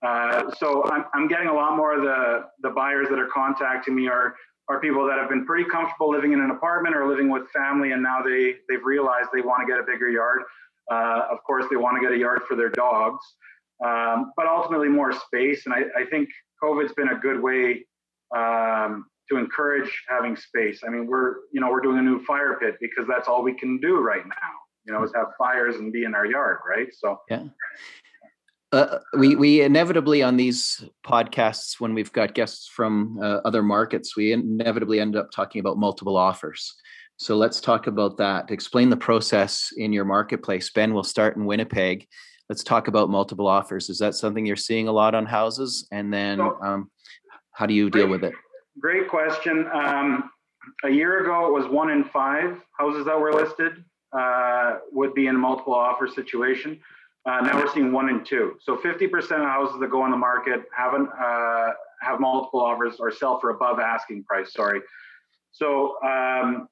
Uh, 0.05 0.51
so 0.57 0.83
I'm, 0.85 1.05
I'm 1.13 1.27
getting 1.27 1.47
a 1.47 1.53
lot 1.53 1.77
more 1.77 1.95
of 1.95 2.01
the, 2.01 2.45
the 2.62 2.69
buyers 2.69 3.07
that 3.09 3.17
are 3.17 3.29
contacting 3.33 3.95
me 3.95 4.07
are, 4.07 4.35
are 4.70 4.79
people 4.79 5.05
that 5.08 5.17
have 5.17 5.29
been 5.29 5.46
pretty 5.46 5.70
comfortable 5.70 6.10
living 6.10 6.32
in 6.32 6.39
an 6.39 6.51
apartment 6.51 6.96
or 6.96 7.08
living 7.08 7.29
with 7.29 7.43
family, 7.50 7.91
and 7.91 8.01
now 8.01 8.22
they, 8.22 8.55
they've 8.70 8.84
realized 8.84 9.29
they 9.34 9.41
want 9.41 9.62
to 9.65 9.72
get 9.72 9.79
a 9.79 9.84
bigger 9.84 10.10
yard. 10.10 10.39
Uh, 10.91 11.27
of 11.32 11.43
course, 11.46 11.65
they 11.70 11.75
want 11.75 11.98
to 11.98 12.01
get 12.01 12.15
a 12.15 12.17
yard 12.17 12.41
for 12.48 12.55
their 12.55 12.70
dogs, 12.70 13.24
um, 13.86 14.32
but 14.36 14.48
ultimately 14.48 14.88
more 14.88 15.13
space. 15.13 15.65
And 15.65 15.74
I, 15.74 15.84
I, 15.98 16.05
think 16.10 16.29
COVID's 16.62 16.93
been 16.93 17.10
a 17.10 17.15
good 17.15 17.41
way 17.41 17.86
um, 18.36 19.05
to 19.29 19.38
encourage 19.38 19.89
having 20.10 20.36
space. 20.36 20.82
I 20.86 20.89
mean, 20.89 21.08
we're 21.08 21.36
you 21.53 21.62
know 21.62 21.70
we're 21.70 21.82
doing 21.82 22.00
a 22.00 22.01
new 22.01 22.24
fire 22.25 22.58
pit 22.62 22.75
because 22.82 23.08
that's 23.08 23.27
all 23.27 23.43
we 23.43 23.53
can 23.53 23.79
do 23.79 24.00
right 24.00 24.25
now. 24.25 24.51
You 24.86 24.93
know, 24.93 25.03
is 25.03 25.12
have 25.15 25.27
fires 25.38 25.77
and 25.77 25.93
be 25.93 26.03
in 26.03 26.13
our 26.13 26.25
yard, 26.25 26.60
right? 26.67 26.88
So 26.93 27.20
yeah. 27.29 27.43
Uh, 28.74 28.98
we 29.20 29.36
we 29.36 29.62
inevitably 29.62 30.24
on 30.24 30.36
these 30.36 30.84
podcasts 31.06 31.80
when 31.80 31.94
we've 31.94 32.12
got 32.12 32.34
guests 32.34 32.68
from 32.68 33.20
uh, 33.22 33.38
other 33.46 33.62
markets 33.62 34.18
we 34.18 34.32
inevitably 34.32 35.00
end 35.00 35.15
up 35.15 35.30
talking 35.30 35.60
about 35.60 35.77
multiple 35.77 36.18
offers. 36.18 36.74
So 37.18 37.38
let's 37.38 37.62
talk 37.62 37.86
about 37.86 38.18
that. 38.18 38.50
Explain 38.50 38.89
the 38.89 38.98
process 38.98 39.72
in 39.77 39.94
your 39.94 40.06
marketplace. 40.06 40.72
Ben 40.72 40.92
we'll 40.92 41.03
start 41.03 41.38
in 41.38 41.46
winnipeg. 41.46 42.08
Let's 42.50 42.63
talk 42.63 42.88
about 42.88 43.12
multiple 43.12 43.46
offers. 43.46 43.92
Is 43.92 44.00
that 44.00 44.15
something 44.15 44.44
you're 44.44 44.56
seeing 44.56 44.88
a 44.88 44.92
lot 44.92 45.13
on 45.13 45.27
houses? 45.27 45.88
And 45.92 46.12
then 46.12 46.42
um, 46.42 46.89
how 47.51 47.68
do 47.68 47.75
you 47.75 47.92
deal 47.92 48.08
with 48.08 48.24
it? 48.24 48.34
Great 48.80 49.08
question. 49.08 49.68
Um, 49.72 50.32
a 50.84 50.89
year 50.89 51.20
ago, 51.20 51.46
it 51.46 51.53
was 51.53 51.72
one 51.72 51.92
in 51.92 52.06
five 52.06 52.60
houses 52.75 53.06
that 53.06 53.20
were 53.20 53.34
listed 53.34 53.86
uh, 54.18 54.77
would 54.92 55.13
be 55.13 55.27
in 55.27 55.36
a 55.36 55.39
multiple 55.39 55.75
offer 55.75 56.08
situation. 56.08 56.80
Uh, 57.25 57.39
now 57.42 57.58
we're 57.58 57.72
seeing 57.74 57.92
one 57.92 58.10
in 58.10 58.24
two. 58.24 58.58
So 58.62 58.75
50% 58.77 59.06
of 59.15 59.30
houses 59.30 59.80
that 59.80 59.89
go 59.89 60.01
on 60.01 60.12
the 60.12 60.18
market 60.18 60.63
haven't 60.75 61.10
uh, 61.10 61.70
have 62.01 62.20
multiple 62.20 62.62
offers 62.62 62.96
or 63.00 63.12
sell 63.12 63.39
for 63.39 63.51
above 63.51 63.80
asking 63.80 64.24
price. 64.25 64.51
Sorry. 64.53 64.82
So 65.51 66.01
um, 66.03 66.68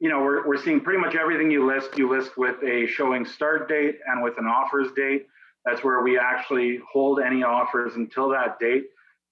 you 0.00 0.08
know 0.08 0.22
we're 0.22 0.46
we're 0.46 0.62
seeing 0.62 0.80
pretty 0.80 1.00
much 1.00 1.14
everything 1.14 1.50
you 1.50 1.66
list. 1.66 1.98
You 1.98 2.08
list 2.08 2.38
with 2.38 2.56
a 2.62 2.86
showing 2.86 3.26
start 3.26 3.68
date 3.68 3.96
and 4.06 4.22
with 4.22 4.38
an 4.38 4.46
offers 4.46 4.88
date. 4.96 5.26
That's 5.66 5.84
where 5.84 6.00
we 6.02 6.18
actually 6.18 6.80
hold 6.90 7.20
any 7.20 7.42
offers 7.42 7.94
until 7.96 8.28
that 8.30 8.58
date. 8.58 8.84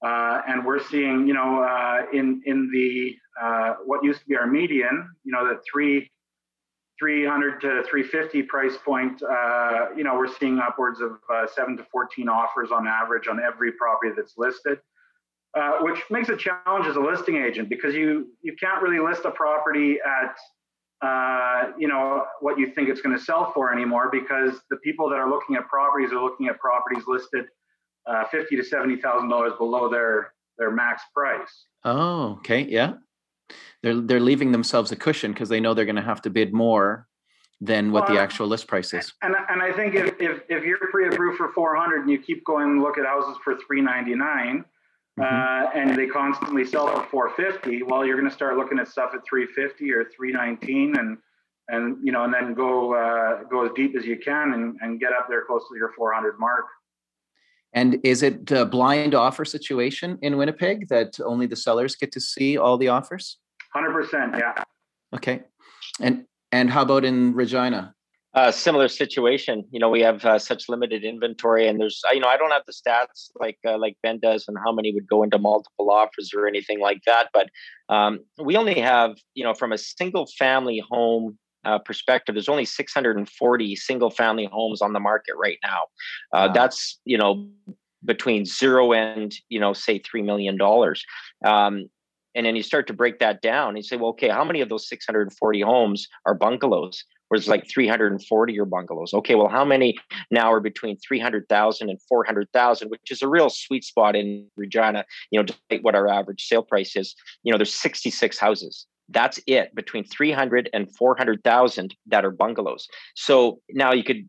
Uh, 0.05 0.41
and 0.49 0.65
we're 0.67 0.83
seeing, 0.83 1.27
you 1.29 1.35
know, 1.35 1.63
uh, 1.63 2.03
in 2.13 2.43
in 2.45 2.71
the 2.73 3.17
uh, 3.41 3.75
what 3.87 4.05
used 4.05 4.21
to 4.21 4.27
be 4.27 4.37
our 4.37 4.47
median, 4.47 5.09
you 5.25 5.33
know, 5.33 5.47
the 5.49 5.61
three 5.71 6.11
300 7.03 7.61
to 7.63 7.83
350 7.91 8.45
price 8.45 8.77
point, 8.85 9.21
uh, 9.25 9.87
you 9.97 10.05
know, 10.05 10.15
we're 10.15 10.33
seeing 10.33 10.61
upwards 10.61 11.01
of 11.01 11.19
uh, 11.35 11.47
seven 11.53 11.77
to 11.77 11.85
14 11.91 12.29
offers 12.29 12.71
on 12.71 12.87
average 12.87 13.27
on 13.27 13.41
every 13.43 13.73
property 13.73 14.13
that's 14.15 14.35
listed, 14.37 14.79
uh, 15.59 15.79
which 15.81 15.99
makes 16.11 16.29
a 16.29 16.37
challenge 16.37 16.87
as 16.87 16.95
a 16.95 17.01
listing 17.01 17.37
agent 17.39 17.69
because 17.69 17.93
you 17.93 18.29
you 18.41 18.55
can't 18.55 18.81
really 18.81 19.01
list 19.01 19.25
a 19.25 19.33
property 19.33 19.99
at 20.07 20.37
you 21.77 21.89
know 21.89 22.25
what 22.41 22.57
you 22.57 22.71
think 22.73 22.89
it's 22.89 23.01
going 23.01 23.17
to 23.19 23.25
sell 23.25 23.51
for 23.53 23.73
anymore 23.73 24.09
because 24.13 24.61
the 24.71 24.77
people 24.77 25.11
that 25.11 25.17
are 25.17 25.29
looking 25.29 25.57
at 25.57 25.67
properties 25.67 26.13
are 26.13 26.23
looking 26.23 26.47
at 26.47 26.57
properties 26.61 27.03
listed 27.09 27.47
uh, 28.07 28.23
fifty 28.31 28.55
to 28.55 28.63
seventy 28.63 28.95
thousand 28.95 29.29
dollars 29.29 29.55
below 29.59 29.91
their 29.91 30.35
their 30.57 30.71
max 30.71 31.03
price. 31.13 31.67
Oh, 31.85 32.37
okay, 32.39 32.63
yeah. 32.63 32.93
They're 33.83 34.01
they're 34.01 34.21
leaving 34.21 34.53
themselves 34.53 34.93
a 34.93 34.97
cushion 34.97 35.33
because 35.33 35.49
they 35.49 35.61
know 35.61 35.75
they're 35.75 35.85
going 35.85 35.97
to 35.97 36.03
have 36.03 36.23
to 36.23 36.31
bid 36.31 36.53
more 36.53 37.09
than 37.61 37.93
what 37.93 38.05
well, 38.05 38.15
the 38.15 38.21
actual 38.21 38.47
list 38.47 38.67
price 38.67 38.93
is. 38.93 39.13
And 39.23 39.35
and 39.49 39.63
I 39.63 39.73
think 39.73 39.95
if 39.95 40.21
if, 40.21 40.43
if 40.49 40.65
you're 40.65 40.79
pre-approved 40.91 41.39
for 41.39 41.53
four 41.53 41.77
hundred 41.77 42.03
and 42.03 42.11
you 42.11 42.19
keep 42.19 42.45
going 42.45 42.71
and 42.71 42.83
look 42.83 42.99
at 42.99 43.07
houses 43.07 43.37
for 43.45 43.57
three 43.67 43.81
ninety 43.81 44.15
nine. 44.15 44.65
Mm-hmm. 45.21 45.77
Uh, 45.77 45.79
and 45.79 45.95
they 45.95 46.07
constantly 46.07 46.65
sell 46.65 46.87
for 46.87 47.37
450 47.37 47.83
well 47.83 48.03
you're 48.03 48.17
going 48.17 48.27
to 48.27 48.35
start 48.35 48.57
looking 48.57 48.79
at 48.79 48.89
stuff 48.89 49.11
at 49.13 49.21
350 49.29 49.93
or 49.93 50.07
319 50.17 50.97
and 50.97 51.19
and 51.69 51.99
you 52.03 52.13
know 52.13 52.25
and 52.25 52.33
then 52.33 52.55
go 52.55 52.95
uh, 52.95 53.43
go 53.43 53.67
as 53.67 53.73
deep 53.77 53.95
as 53.95 54.07
you 54.07 54.17
can 54.17 54.55
and, 54.55 54.79
and 54.81 55.01
get 55.01 55.13
up 55.13 55.27
there 55.29 55.45
close 55.45 55.69
to 55.69 55.77
your 55.77 55.93
400 55.99 56.39
mark 56.39 56.65
and 57.73 57.99
is 58.05 58.23
it 58.23 58.51
a 58.51 58.67
blind 58.67 59.15
offer 59.15 59.45
situation 59.45 60.19
in 60.21 60.37
Winnipeg 60.37 60.89
that 60.89 61.19
only 61.21 61.47
the 61.47 61.57
sellers 61.57 61.97
get 61.97 62.13
to 62.13 62.21
see 62.21 62.59
all 62.59 62.77
the 62.77 62.89
offers? 62.89 63.39
Hundred 63.75 63.93
percent, 63.93 64.35
yeah. 64.39 64.63
Okay, 65.15 65.43
and 66.01 66.25
and 66.51 66.71
how 66.71 66.83
about 66.83 67.05
in 67.05 67.35
Regina? 67.35 67.95
Uh, 68.35 68.51
similar 68.51 68.89
situation. 68.89 69.63
You 69.71 69.79
know, 69.79 69.91
we 69.91 70.01
have 70.01 70.25
uh, 70.25 70.39
such 70.39 70.67
limited 70.67 71.05
inventory, 71.05 71.69
and 71.69 71.79
there's, 71.79 72.01
you 72.15 72.21
know, 72.21 72.29
I 72.29 72.39
don't 72.39 72.51
have 72.51 72.63
the 72.67 72.73
stats 72.73 73.31
like 73.39 73.59
uh, 73.67 73.77
like 73.77 73.97
Ben 74.03 74.21
does, 74.21 74.47
and 74.49 74.57
how 74.65 74.73
many 74.73 74.93
would 74.95 75.07
go 75.07 75.23
into 75.23 75.39
multiple 75.39 75.91
offers 75.91 76.33
or 76.35 76.47
anything 76.47 76.81
like 76.81 77.03
that. 77.07 77.29
But 77.35 77.51
um, 77.91 78.21
we 78.43 78.57
only 78.57 78.81
have, 78.81 79.17
you 79.35 79.45
know, 79.45 79.53
from 79.53 79.73
a 79.73 79.79
single 79.79 80.27
family 80.39 80.83
home 80.91 81.39
uh, 81.65 81.79
perspective, 81.79 82.35
there's 82.35 82.49
only 82.49 82.65
640 82.65 83.77
single 83.77 84.11
family 84.11 84.47
homes 84.51 84.83
on 84.83 84.93
the 84.93 85.01
market 85.01 85.35
right 85.37 85.59
now. 85.63 85.83
Uh, 86.33 86.49
wow. 86.49 86.53
That's 86.53 86.99
you 87.05 87.19
know 87.19 87.49
between 88.05 88.45
zero 88.45 88.93
and 88.93 89.35
you 89.49 89.61
know 89.61 89.73
say 89.73 89.99
three 89.99 90.23
million 90.23 90.57
dollars. 90.57 91.05
Um, 91.45 91.89
and 92.35 92.47
then 92.47 92.57
you 92.57 92.63
start 92.63 92.87
to 92.89 92.93
break 92.93 93.19
that 93.19 93.43
down 93.43 93.71
and 93.71 93.77
you 93.79 93.83
say, 93.83 93.97
well, 93.97 94.11
okay, 94.11 94.29
how 94.29 94.45
many 94.45 94.61
of 94.61 94.69
those 94.69 94.89
640 94.89 95.61
homes 95.61 96.09
are 96.27 96.35
bungalows? 96.35 97.05
Where 97.29 97.39
it's 97.39 97.49
like 97.49 97.67
340 97.67 98.61
are 98.61 98.65
bungalows. 98.67 99.15
Okay, 99.15 99.35
well, 99.35 99.49
how 99.49 99.65
many 99.65 99.97
now 100.31 100.53
are 100.53 100.61
between 100.61 100.99
300,000 100.99 101.89
and 101.89 101.99
400,000, 102.07 102.89
which 102.89 103.11
is 103.11 103.23
a 103.23 103.29
real 103.29 103.49
sweet 103.49 103.85
spot 103.85 104.15
in 104.15 104.47
Regina, 104.57 105.07
you 105.31 105.39
know, 105.39 105.45
despite 105.45 105.83
what 105.83 105.95
our 105.95 106.09
average 106.09 106.45
sale 106.45 106.63
price 106.63 106.95
is. 106.95 107.15
You 107.43 107.53
know, 107.53 107.57
there's 107.57 107.75
66 107.75 108.39
houses 108.39 108.87
that's 109.09 109.41
it 109.47 109.75
between 109.75 110.05
300 110.05 110.71
and 110.73 110.95
400,000 110.97 111.95
that 112.07 112.25
are 112.25 112.31
bungalows. 112.31 112.89
So 113.15 113.61
now 113.71 113.93
you 113.93 114.05
could 114.05 114.29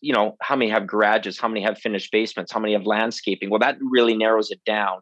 you 0.00 0.12
know 0.12 0.36
how 0.42 0.54
many 0.54 0.70
have 0.70 0.86
garages 0.86 1.38
how 1.38 1.48
many 1.48 1.62
have 1.62 1.78
finished 1.78 2.12
basements 2.12 2.52
how 2.52 2.60
many 2.60 2.74
have 2.74 2.84
landscaping 2.84 3.48
well 3.48 3.58
that 3.58 3.78
really 3.80 4.14
narrows 4.14 4.50
it 4.50 4.62
down 4.66 4.98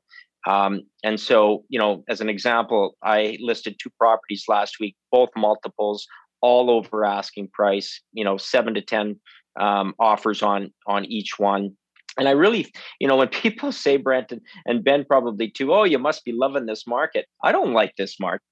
um, 0.47 0.83
and 1.05 1.19
so 1.21 1.65
you 1.69 1.79
know 1.79 2.05
as 2.09 2.21
an 2.21 2.29
example 2.29 2.97
i 3.03 3.37
listed 3.41 3.77
two 3.81 3.91
properties 3.99 4.45
last 4.49 4.81
week 4.81 4.97
both 5.11 5.31
multiples 5.37 6.07
all 6.41 6.71
over 6.71 7.05
asking 7.05 7.49
price 7.53 8.01
you 8.13 8.25
know 8.25 8.37
seven 8.37 8.75
to 8.75 8.83
ten 8.83 9.19
um, 9.59 9.95
offers 9.99 10.43
on 10.43 10.73
on 10.87 11.05
each 11.07 11.39
one 11.39 11.77
and 12.19 12.29
I 12.29 12.33
really, 12.33 12.67
you 12.99 13.07
know, 13.07 13.15
when 13.17 13.29
people 13.45 13.71
say, 13.71 13.97
Brenton 13.97 14.41
and 14.67 14.83
Ben 14.83 15.05
probably 15.05 15.49
too, 15.49 15.73
oh, 15.73 15.85
you 15.85 15.97
must 15.99 16.25
be 16.25 16.33
loving 16.33 16.67
this 16.67 16.85
market. 16.85 17.27
I 17.45 17.53
don't 17.53 17.73
like 17.73 17.95
this 17.97 18.19
market 18.19 18.43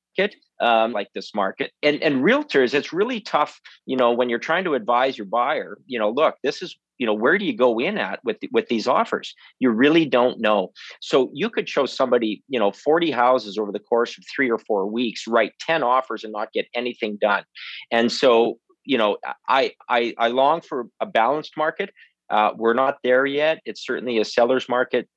um, 0.60 0.92
like 0.92 1.08
this 1.14 1.34
market. 1.34 1.72
And 1.82 2.02
and 2.02 2.22
realtors, 2.24 2.74
it's 2.74 2.92
really 2.92 3.20
tough, 3.20 3.60
you 3.86 3.96
know, 3.96 4.12
when 4.12 4.28
you're 4.28 4.38
trying 4.38 4.64
to 4.64 4.74
advise 4.74 5.16
your 5.16 5.26
buyer, 5.26 5.78
you 5.86 5.98
know, 5.98 6.10
look, 6.10 6.36
this 6.42 6.62
is 6.62 6.76
you 6.98 7.06
know 7.06 7.14
where 7.14 7.38
do 7.38 7.44
you 7.44 7.56
go 7.56 7.78
in 7.78 7.96
at 7.98 8.20
with 8.24 8.38
with 8.52 8.68
these 8.68 8.86
offers? 8.86 9.34
You 9.58 9.70
really 9.70 10.04
don't 10.04 10.40
know. 10.40 10.72
So 11.00 11.30
you 11.32 11.48
could 11.48 11.68
show 11.68 11.86
somebody 11.86 12.42
you 12.48 12.58
know 12.58 12.72
40 12.72 13.10
houses 13.10 13.58
over 13.58 13.72
the 13.72 13.78
course 13.78 14.18
of 14.18 14.24
3 14.34 14.50
or 14.50 14.58
4 14.58 14.86
weeks 14.86 15.26
write 15.26 15.52
10 15.60 15.82
offers 15.82 16.24
and 16.24 16.32
not 16.32 16.52
get 16.52 16.66
anything 16.74 17.18
done. 17.20 17.44
And 17.90 18.12
so 18.12 18.58
you 18.84 18.98
know 18.98 19.18
i 19.48 19.72
i 19.88 20.14
i 20.18 20.28
long 20.28 20.60
for 20.60 20.88
a 21.00 21.06
balanced 21.06 21.56
market. 21.56 21.90
Uh, 22.30 22.50
we're 22.56 22.74
not 22.74 22.98
there 23.02 23.24
yet. 23.24 23.60
It's 23.64 23.84
certainly 23.84 24.18
a 24.18 24.24
seller's 24.24 24.68
market. 24.68 25.08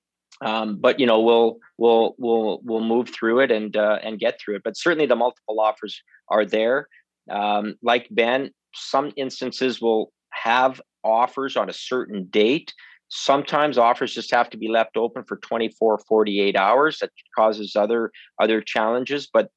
Um, 0.44 0.78
but 0.80 1.00
you 1.00 1.06
know 1.06 1.20
we'll 1.20 1.58
we'll 1.78 2.16
we'll 2.18 2.62
we'll 2.64 2.84
move 2.84 3.10
through 3.10 3.42
it 3.42 3.52
and 3.52 3.76
uh, 3.76 4.00
and 4.02 4.20
get 4.20 4.40
through 4.40 4.56
it. 4.56 4.64
But 4.64 4.78
certainly 4.78 5.06
the 5.06 5.16
multiple 5.16 5.60
offers 5.60 6.02
are 6.30 6.46
there. 6.46 6.88
Um, 7.30 7.76
like 7.84 8.08
Ben, 8.10 8.52
some 8.74 9.12
instances 9.16 9.82
will 9.82 10.12
have 10.32 10.82
offers 11.04 11.58
on 11.58 11.70
a 11.70 11.74
certain 11.74 12.26
date. 12.26 12.74
Sometimes 13.10 13.78
offers 13.78 14.14
just 14.14 14.34
have 14.34 14.50
to 14.52 14.58
be 14.58 14.70
left 14.70 14.96
open 14.96 15.24
for 15.26 15.38
24, 15.38 16.00
48 16.08 16.56
hours. 16.56 17.00
That 17.00 17.12
causes 17.36 17.76
other 17.76 18.12
other 18.40 18.62
challenges. 18.62 19.28
But 19.32 19.50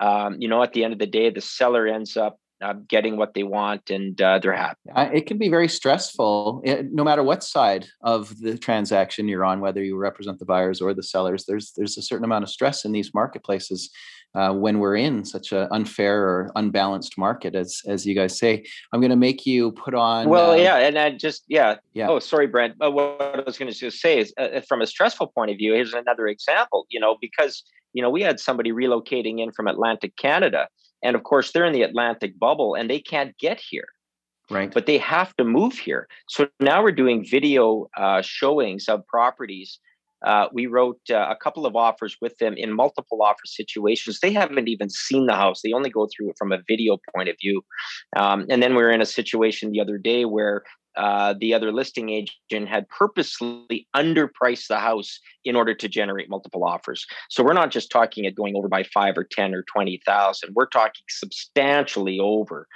um, 0.00 0.36
you 0.40 0.48
know, 0.48 0.62
at 0.62 0.72
the 0.72 0.84
end 0.84 0.92
of 0.92 0.98
the 0.98 1.06
day, 1.06 1.30
the 1.30 1.40
seller 1.40 1.86
ends 1.86 2.16
up 2.16 2.38
uh, 2.62 2.74
getting 2.88 3.16
what 3.16 3.34
they 3.34 3.42
want 3.42 3.90
and 3.90 4.20
uh, 4.20 4.38
they're 4.38 4.52
happy. 4.52 4.78
It 4.96 5.26
can 5.26 5.36
be 5.36 5.48
very 5.48 5.68
stressful, 5.68 6.62
eh, 6.64 6.82
no 6.92 7.02
matter 7.02 7.22
what 7.22 7.42
side 7.42 7.86
of 8.02 8.38
the 8.38 8.56
transaction 8.56 9.26
you're 9.28 9.44
on, 9.44 9.60
whether 9.60 9.82
you 9.82 9.96
represent 9.96 10.38
the 10.38 10.44
buyers 10.44 10.80
or 10.80 10.94
the 10.94 11.02
sellers. 11.02 11.44
There's 11.44 11.72
there's 11.76 11.98
a 11.98 12.02
certain 12.02 12.24
amount 12.24 12.44
of 12.44 12.50
stress 12.50 12.84
in 12.84 12.92
these 12.92 13.12
marketplaces 13.12 13.90
uh, 14.34 14.52
when 14.52 14.78
we're 14.78 14.96
in 14.96 15.24
such 15.24 15.52
an 15.52 15.68
unfair 15.70 16.22
or 16.22 16.50
unbalanced 16.56 17.18
market, 17.18 17.54
as 17.54 17.82
as 17.86 18.06
you 18.06 18.14
guys 18.14 18.38
say. 18.38 18.64
I'm 18.92 19.00
going 19.00 19.10
to 19.10 19.16
make 19.16 19.46
you 19.46 19.72
put 19.72 19.94
on. 19.94 20.28
Well, 20.28 20.52
uh, 20.52 20.56
yeah, 20.56 20.78
and 20.78 20.98
I 20.98 21.10
just 21.10 21.44
yeah 21.48 21.76
yeah. 21.94 22.08
Oh, 22.08 22.18
sorry, 22.18 22.46
Brent. 22.46 22.78
But 22.78 22.92
what 22.92 23.20
I 23.20 23.40
was 23.40 23.58
going 23.58 23.72
to 23.72 23.90
say 23.90 24.18
is, 24.18 24.32
uh, 24.38 24.60
from 24.68 24.82
a 24.82 24.86
stressful 24.86 25.28
point 25.28 25.50
of 25.50 25.56
view, 25.56 25.74
here's 25.74 25.94
another 25.94 26.26
example. 26.26 26.86
You 26.90 27.00
know, 27.00 27.16
because 27.20 27.62
you 27.92 28.02
know 28.02 28.10
we 28.10 28.22
had 28.22 28.40
somebody 28.40 28.72
relocating 28.72 29.40
in 29.40 29.52
from 29.52 29.68
Atlantic 29.68 30.16
Canada 30.16 30.68
and 31.02 31.16
of 31.16 31.24
course, 31.24 31.52
they're 31.52 31.64
in 31.64 31.72
the 31.72 31.82
Atlantic 31.82 32.38
bubble 32.38 32.74
and 32.74 32.88
they 32.88 33.00
can't 33.00 33.36
get 33.38 33.60
here. 33.60 33.88
Right. 34.50 34.72
But 34.72 34.86
they 34.86 34.98
have 34.98 35.34
to 35.36 35.44
move 35.44 35.74
here. 35.74 36.08
So 36.28 36.48
now 36.60 36.82
we're 36.82 36.92
doing 36.92 37.24
video 37.24 37.88
uh, 37.96 38.22
showings 38.22 38.88
of 38.88 39.06
properties. 39.06 39.78
Uh, 40.24 40.48
we 40.52 40.66
wrote 40.66 41.00
uh, 41.10 41.26
a 41.28 41.36
couple 41.36 41.66
of 41.66 41.76
offers 41.76 42.16
with 42.20 42.36
them 42.38 42.54
in 42.56 42.72
multiple 42.72 43.22
offer 43.22 43.44
situations. 43.44 44.20
They 44.20 44.32
haven't 44.32 44.68
even 44.68 44.90
seen 44.90 45.26
the 45.26 45.34
house. 45.34 45.62
They 45.62 45.72
only 45.72 45.90
go 45.90 46.08
through 46.14 46.30
it 46.30 46.36
from 46.38 46.52
a 46.52 46.58
video 46.68 46.98
point 47.14 47.28
of 47.28 47.36
view. 47.40 47.62
Um, 48.16 48.46
and 48.48 48.62
then 48.62 48.74
we 48.74 48.82
were 48.82 48.90
in 48.90 49.00
a 49.00 49.06
situation 49.06 49.72
the 49.72 49.80
other 49.80 49.98
day 49.98 50.24
where 50.24 50.62
uh, 50.96 51.34
the 51.40 51.54
other 51.54 51.72
listing 51.72 52.10
agent 52.10 52.68
had 52.68 52.88
purposely 52.88 53.88
underpriced 53.96 54.68
the 54.68 54.78
house 54.78 55.18
in 55.44 55.56
order 55.56 55.74
to 55.74 55.88
generate 55.88 56.28
multiple 56.28 56.64
offers. 56.64 57.06
So 57.30 57.42
we're 57.42 57.54
not 57.54 57.70
just 57.70 57.90
talking 57.90 58.24
it 58.24 58.34
going 58.34 58.56
over 58.56 58.68
by 58.68 58.82
five 58.84 59.16
or 59.16 59.24
ten 59.24 59.54
or 59.54 59.64
twenty 59.72 60.02
thousand. 60.04 60.52
We're 60.54 60.66
talking 60.66 61.02
substantially 61.08 62.20
over. 62.20 62.66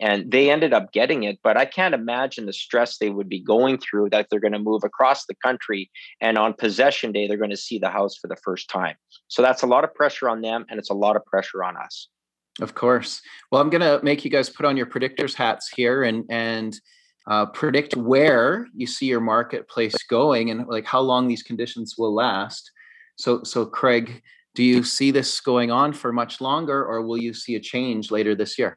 And 0.00 0.30
they 0.30 0.50
ended 0.50 0.72
up 0.72 0.92
getting 0.92 1.24
it, 1.24 1.38
but 1.42 1.56
I 1.56 1.66
can't 1.66 1.94
imagine 1.94 2.46
the 2.46 2.52
stress 2.52 2.98
they 2.98 3.10
would 3.10 3.28
be 3.28 3.40
going 3.40 3.78
through 3.78 4.10
that 4.10 4.28
they're 4.30 4.40
going 4.40 4.52
to 4.52 4.58
move 4.58 4.82
across 4.82 5.26
the 5.26 5.34
country 5.34 5.90
and 6.20 6.38
on 6.38 6.54
possession 6.54 7.12
day 7.12 7.28
they're 7.28 7.36
going 7.36 7.50
to 7.50 7.56
see 7.56 7.78
the 7.78 7.90
house 7.90 8.16
for 8.16 8.26
the 8.26 8.36
first 8.36 8.70
time. 8.70 8.96
So 9.28 9.42
that's 9.42 9.62
a 9.62 9.66
lot 9.66 9.84
of 9.84 9.94
pressure 9.94 10.28
on 10.28 10.40
them 10.40 10.64
and 10.70 10.78
it's 10.78 10.90
a 10.90 10.94
lot 10.94 11.16
of 11.16 11.24
pressure 11.26 11.62
on 11.62 11.76
us. 11.76 12.08
Of 12.60 12.74
course. 12.74 13.20
Well, 13.50 13.60
I'm 13.60 13.70
going 13.70 13.82
to 13.82 14.04
make 14.04 14.24
you 14.24 14.30
guys 14.30 14.50
put 14.50 14.66
on 14.66 14.76
your 14.76 14.86
predictors 14.86 15.34
hats 15.34 15.68
here 15.68 16.02
and 16.02 16.24
and 16.30 16.78
uh, 17.26 17.46
predict 17.46 17.96
where 17.96 18.66
you 18.74 18.86
see 18.86 19.06
your 19.06 19.20
marketplace 19.20 19.94
going 20.08 20.50
and 20.50 20.66
like 20.66 20.84
how 20.84 21.00
long 21.00 21.28
these 21.28 21.42
conditions 21.42 21.96
will 21.96 22.14
last. 22.14 22.70
So, 23.16 23.42
so 23.44 23.66
Craig, 23.66 24.22
do 24.54 24.64
you 24.64 24.82
see 24.82 25.10
this 25.10 25.40
going 25.40 25.70
on 25.70 25.92
for 25.92 26.12
much 26.12 26.40
longer, 26.40 26.84
or 26.84 27.02
will 27.02 27.18
you 27.18 27.32
see 27.32 27.54
a 27.54 27.60
change 27.60 28.10
later 28.10 28.34
this 28.34 28.58
year? 28.58 28.76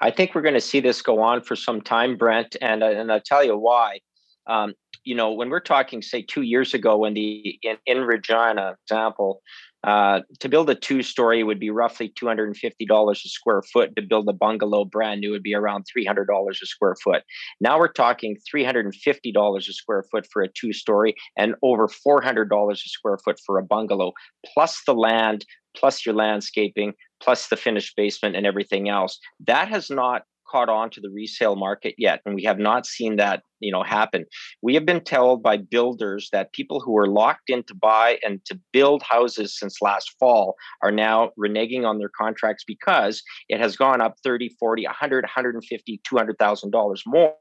I 0.00 0.10
think 0.10 0.34
we're 0.34 0.42
going 0.42 0.54
to 0.54 0.60
see 0.60 0.80
this 0.80 1.02
go 1.02 1.20
on 1.20 1.42
for 1.42 1.56
some 1.56 1.80
time, 1.80 2.16
Brent, 2.16 2.56
and 2.60 2.82
uh, 2.82 2.86
and 2.86 3.10
I'll 3.10 3.20
tell 3.20 3.44
you 3.44 3.56
why. 3.56 4.00
Um, 4.46 4.74
you 5.04 5.14
know, 5.14 5.32
when 5.32 5.50
we're 5.50 5.60
talking, 5.60 6.02
say, 6.02 6.22
two 6.22 6.42
years 6.42 6.74
ago, 6.74 6.98
when 6.98 7.14
the 7.14 7.58
in, 7.62 7.76
in 7.86 8.02
Regina 8.02 8.76
example, 8.84 9.42
uh, 9.84 10.20
to 10.40 10.48
build 10.48 10.68
a 10.68 10.74
two 10.74 11.02
story 11.02 11.44
would 11.44 11.60
be 11.60 11.70
roughly 11.70 12.12
$250 12.20 13.10
a 13.10 13.14
square 13.14 13.62
foot. 13.62 13.94
To 13.96 14.02
build 14.02 14.28
a 14.28 14.32
bungalow 14.32 14.84
brand 14.84 15.20
new 15.20 15.30
would 15.30 15.42
be 15.42 15.54
around 15.54 15.86
$300 15.96 16.26
a 16.50 16.66
square 16.66 16.96
foot. 17.02 17.22
Now 17.60 17.78
we're 17.78 17.92
talking 17.92 18.36
$350 18.52 19.56
a 19.56 19.60
square 19.72 20.04
foot 20.10 20.26
for 20.32 20.42
a 20.42 20.48
two 20.48 20.72
story 20.72 21.14
and 21.36 21.54
over 21.62 21.88
$400 21.88 22.72
a 22.72 22.76
square 22.76 23.18
foot 23.24 23.38
for 23.46 23.58
a 23.58 23.64
bungalow, 23.64 24.12
plus 24.52 24.82
the 24.84 24.94
land, 24.94 25.46
plus 25.76 26.04
your 26.04 26.14
landscaping, 26.14 26.94
plus 27.22 27.48
the 27.48 27.56
finished 27.56 27.94
basement 27.96 28.36
and 28.36 28.46
everything 28.46 28.88
else. 28.88 29.18
That 29.46 29.68
has 29.68 29.90
not 29.90 30.22
caught 30.50 30.68
on 30.68 30.90
to 30.90 31.00
the 31.00 31.10
resale 31.10 31.56
market 31.56 31.94
yet 31.98 32.20
and 32.24 32.34
we 32.34 32.42
have 32.42 32.58
not 32.58 32.86
seen 32.86 33.16
that 33.16 33.42
you 33.60 33.70
know 33.70 33.82
happen 33.82 34.24
we 34.62 34.74
have 34.74 34.86
been 34.86 35.00
told 35.00 35.42
by 35.42 35.56
builders 35.56 36.28
that 36.32 36.52
people 36.52 36.80
who 36.80 36.92
were 36.92 37.08
locked 37.08 37.48
in 37.48 37.62
to 37.62 37.74
buy 37.74 38.18
and 38.24 38.44
to 38.44 38.58
build 38.72 39.02
houses 39.02 39.58
since 39.58 39.82
last 39.82 40.14
fall 40.18 40.54
are 40.82 40.90
now 40.90 41.30
reneging 41.38 41.84
on 41.84 41.98
their 41.98 42.10
contracts 42.16 42.64
because 42.66 43.22
it 43.48 43.60
has 43.60 43.76
gone 43.76 44.00
up 44.00 44.14
30 44.22 44.50
40 44.58 44.84
100 44.84 45.24
150 45.24 46.00
200000 46.08 46.70
dollars 46.70 47.02
more 47.06 47.34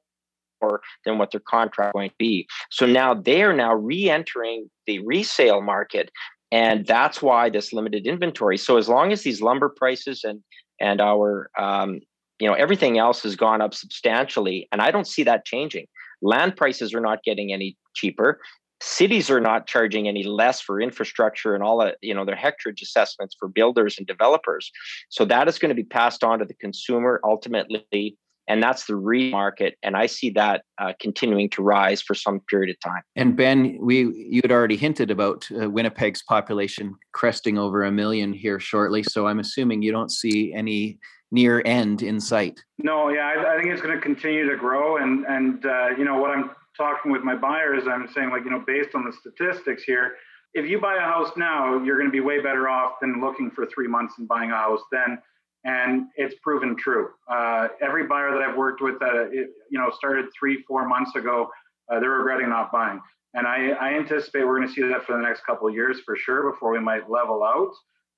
than 1.06 1.20
what 1.20 1.32
their 1.32 1.42
contract 1.48 1.96
might 1.96 2.18
be 2.18 2.48
so 2.72 2.86
now 2.86 3.13
they 3.13 3.44
are 3.44 3.54
now 3.54 3.76
re-entering 3.76 4.68
the 4.88 5.00
resale 5.06 5.62
market 5.62 6.10
and 6.51 6.86
that's 6.86 7.21
why 7.21 7.49
this 7.49 7.73
limited 7.73 8.05
inventory 8.05 8.57
so 8.57 8.77
as 8.77 8.89
long 8.89 9.12
as 9.12 9.23
these 9.23 9.41
lumber 9.41 9.69
prices 9.69 10.23
and 10.23 10.41
and 10.79 11.01
our 11.01 11.49
um, 11.57 11.99
you 12.39 12.47
know 12.47 12.53
everything 12.53 12.97
else 12.97 13.23
has 13.23 13.36
gone 13.36 13.62
up 13.62 13.73
substantially 13.73 14.67
and 14.71 14.81
i 14.81 14.91
don't 14.91 15.07
see 15.07 15.23
that 15.23 15.45
changing 15.45 15.86
land 16.21 16.55
prices 16.55 16.93
are 16.93 17.01
not 17.01 17.23
getting 17.23 17.53
any 17.53 17.77
cheaper 17.95 18.39
cities 18.81 19.29
are 19.29 19.39
not 19.39 19.67
charging 19.67 20.07
any 20.07 20.23
less 20.23 20.62
for 20.62 20.79
infrastructure 20.79 21.55
and 21.55 21.63
all 21.63 21.79
that 21.79 21.97
you 22.01 22.13
know 22.13 22.25
their 22.25 22.36
hectarage 22.36 22.81
assessments 22.81 23.36
for 23.39 23.47
builders 23.47 23.97
and 23.97 24.05
developers. 24.05 24.71
So 25.10 25.25
that 25.25 25.47
is 25.47 25.57
going 25.57 25.69
to 25.69 25.75
be 25.75 25.83
passed 25.83 26.23
on 26.23 26.39
to 26.39 26.45
the 26.45 26.53
consumer 26.53 27.19
ultimately 27.23 28.17
and 28.47 28.62
that's 28.62 28.86
the 28.86 28.93
remarket 28.93 29.73
and 29.83 29.95
i 29.95 30.05
see 30.05 30.29
that 30.29 30.63
uh, 30.79 30.93
continuing 30.99 31.49
to 31.49 31.62
rise 31.62 32.01
for 32.01 32.13
some 32.15 32.39
period 32.49 32.69
of 32.69 32.79
time 32.79 33.01
and 33.15 33.36
ben 33.36 33.77
we 33.79 34.12
you 34.15 34.41
had 34.43 34.51
already 34.51 34.77
hinted 34.77 35.12
about 35.12 35.47
uh, 35.51 35.69
winnipeg's 35.69 36.23
population 36.23 36.95
cresting 37.13 37.57
over 37.57 37.83
a 37.83 37.91
million 37.91 38.33
here 38.33 38.60
shortly 38.60 39.03
so 39.03 39.27
i'm 39.27 39.39
assuming 39.39 39.81
you 39.81 39.91
don't 39.91 40.12
see 40.12 40.53
any 40.53 40.99
near 41.31 41.62
end 41.65 42.01
in 42.01 42.19
sight. 42.19 42.63
No, 42.77 43.10
yeah, 43.10 43.27
I, 43.27 43.55
I 43.55 43.57
think 43.57 43.71
it's 43.71 43.81
going 43.81 43.95
to 43.95 44.01
continue 44.01 44.49
to 44.49 44.55
grow, 44.55 44.97
and 44.97 45.25
and 45.25 45.65
uh, 45.65 45.89
you 45.97 46.05
know 46.05 46.17
what 46.17 46.31
I'm 46.31 46.51
talking 46.75 47.12
with 47.12 47.23
my 47.23 47.36
buyers, 47.36 47.83
I'm 47.89 48.07
saying 48.13 48.29
like 48.29 48.43
you 48.43 48.51
know 48.51 48.63
based 48.65 48.95
on 48.95 49.03
the 49.03 49.13
statistics 49.13 49.83
here, 49.83 50.15
if 50.53 50.69
you 50.69 50.79
buy 50.79 50.95
a 50.95 51.01
house 51.01 51.31
now, 51.36 51.83
you're 51.83 51.97
going 51.97 52.07
to 52.07 52.12
be 52.12 52.19
way 52.19 52.39
better 52.39 52.69
off 52.69 52.93
than 53.01 53.19
looking 53.21 53.51
for 53.51 53.65
three 53.65 53.88
months 53.88 54.15
and 54.17 54.27
buying 54.27 54.51
a 54.51 54.55
house 54.55 54.81
then. 54.91 55.19
And 55.67 56.08
it's 56.15 56.34
proven 56.41 56.77
true. 56.77 57.10
Uh, 57.30 57.67
every 57.82 58.08
buyer 58.08 58.32
that 58.32 58.41
I've 58.41 58.56
worked 58.56 58.82
with 58.82 58.97
that 58.99 59.13
uh, 59.13 59.23
it, 59.25 59.49
you 59.69 59.77
know 59.77 59.91
started 59.95 60.25
three, 60.38 60.63
four 60.67 60.88
months 60.88 61.15
ago, 61.15 61.49
uh, 61.91 61.99
they're 61.99 62.12
regretting 62.12 62.49
not 62.49 62.71
buying. 62.71 63.01
And 63.34 63.45
I, 63.45 63.71
I 63.71 63.93
anticipate 63.93 64.45
we're 64.45 64.56
going 64.56 64.67
to 64.67 64.73
see 64.73 64.82
that 64.82 65.06
for 65.06 65.15
the 65.15 65.21
next 65.21 65.45
couple 65.45 65.67
of 65.67 65.73
years 65.73 65.99
for 66.06 66.15
sure 66.15 66.51
before 66.51 66.71
we 66.71 66.80
might 66.80 67.10
level 67.10 67.43
out. 67.43 67.71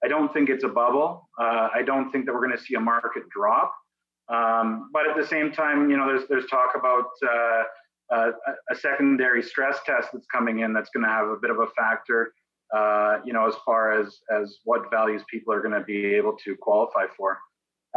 I 0.05 0.07
don't 0.07 0.31
think 0.31 0.49
it's 0.49 0.63
a 0.63 0.69
bubble. 0.69 1.27
Uh, 1.41 1.69
I 1.73 1.81
don't 1.83 2.11
think 2.11 2.25
that 2.27 2.33
we're 2.33 2.45
going 2.45 2.57
to 2.57 2.63
see 2.63 2.75
a 2.75 2.79
market 2.79 3.23
drop. 3.35 3.73
Um, 4.31 4.91
but 4.93 5.09
at 5.09 5.17
the 5.17 5.25
same 5.25 5.51
time, 5.51 5.89
you 5.89 5.97
know, 5.97 6.05
there's 6.05 6.27
there's 6.29 6.45
talk 6.45 6.75
about 6.77 7.05
uh, 7.27 7.63
a 8.71 8.75
secondary 8.75 9.41
stress 9.43 9.79
test 9.85 10.09
that's 10.13 10.27
coming 10.27 10.59
in 10.59 10.73
that's 10.73 10.89
going 10.93 11.03
to 11.03 11.09
have 11.09 11.27
a 11.27 11.37
bit 11.41 11.51
of 11.51 11.59
a 11.59 11.67
factor. 11.77 12.33
Uh, 12.75 13.17
you 13.25 13.33
know, 13.33 13.47
as 13.47 13.55
far 13.65 13.99
as 13.99 14.19
as 14.31 14.59
what 14.63 14.91
values 14.91 15.23
people 15.29 15.51
are 15.51 15.61
going 15.61 15.73
to 15.73 15.81
be 15.81 16.05
able 16.05 16.33
to 16.43 16.55
qualify 16.55 17.05
for. 17.17 17.39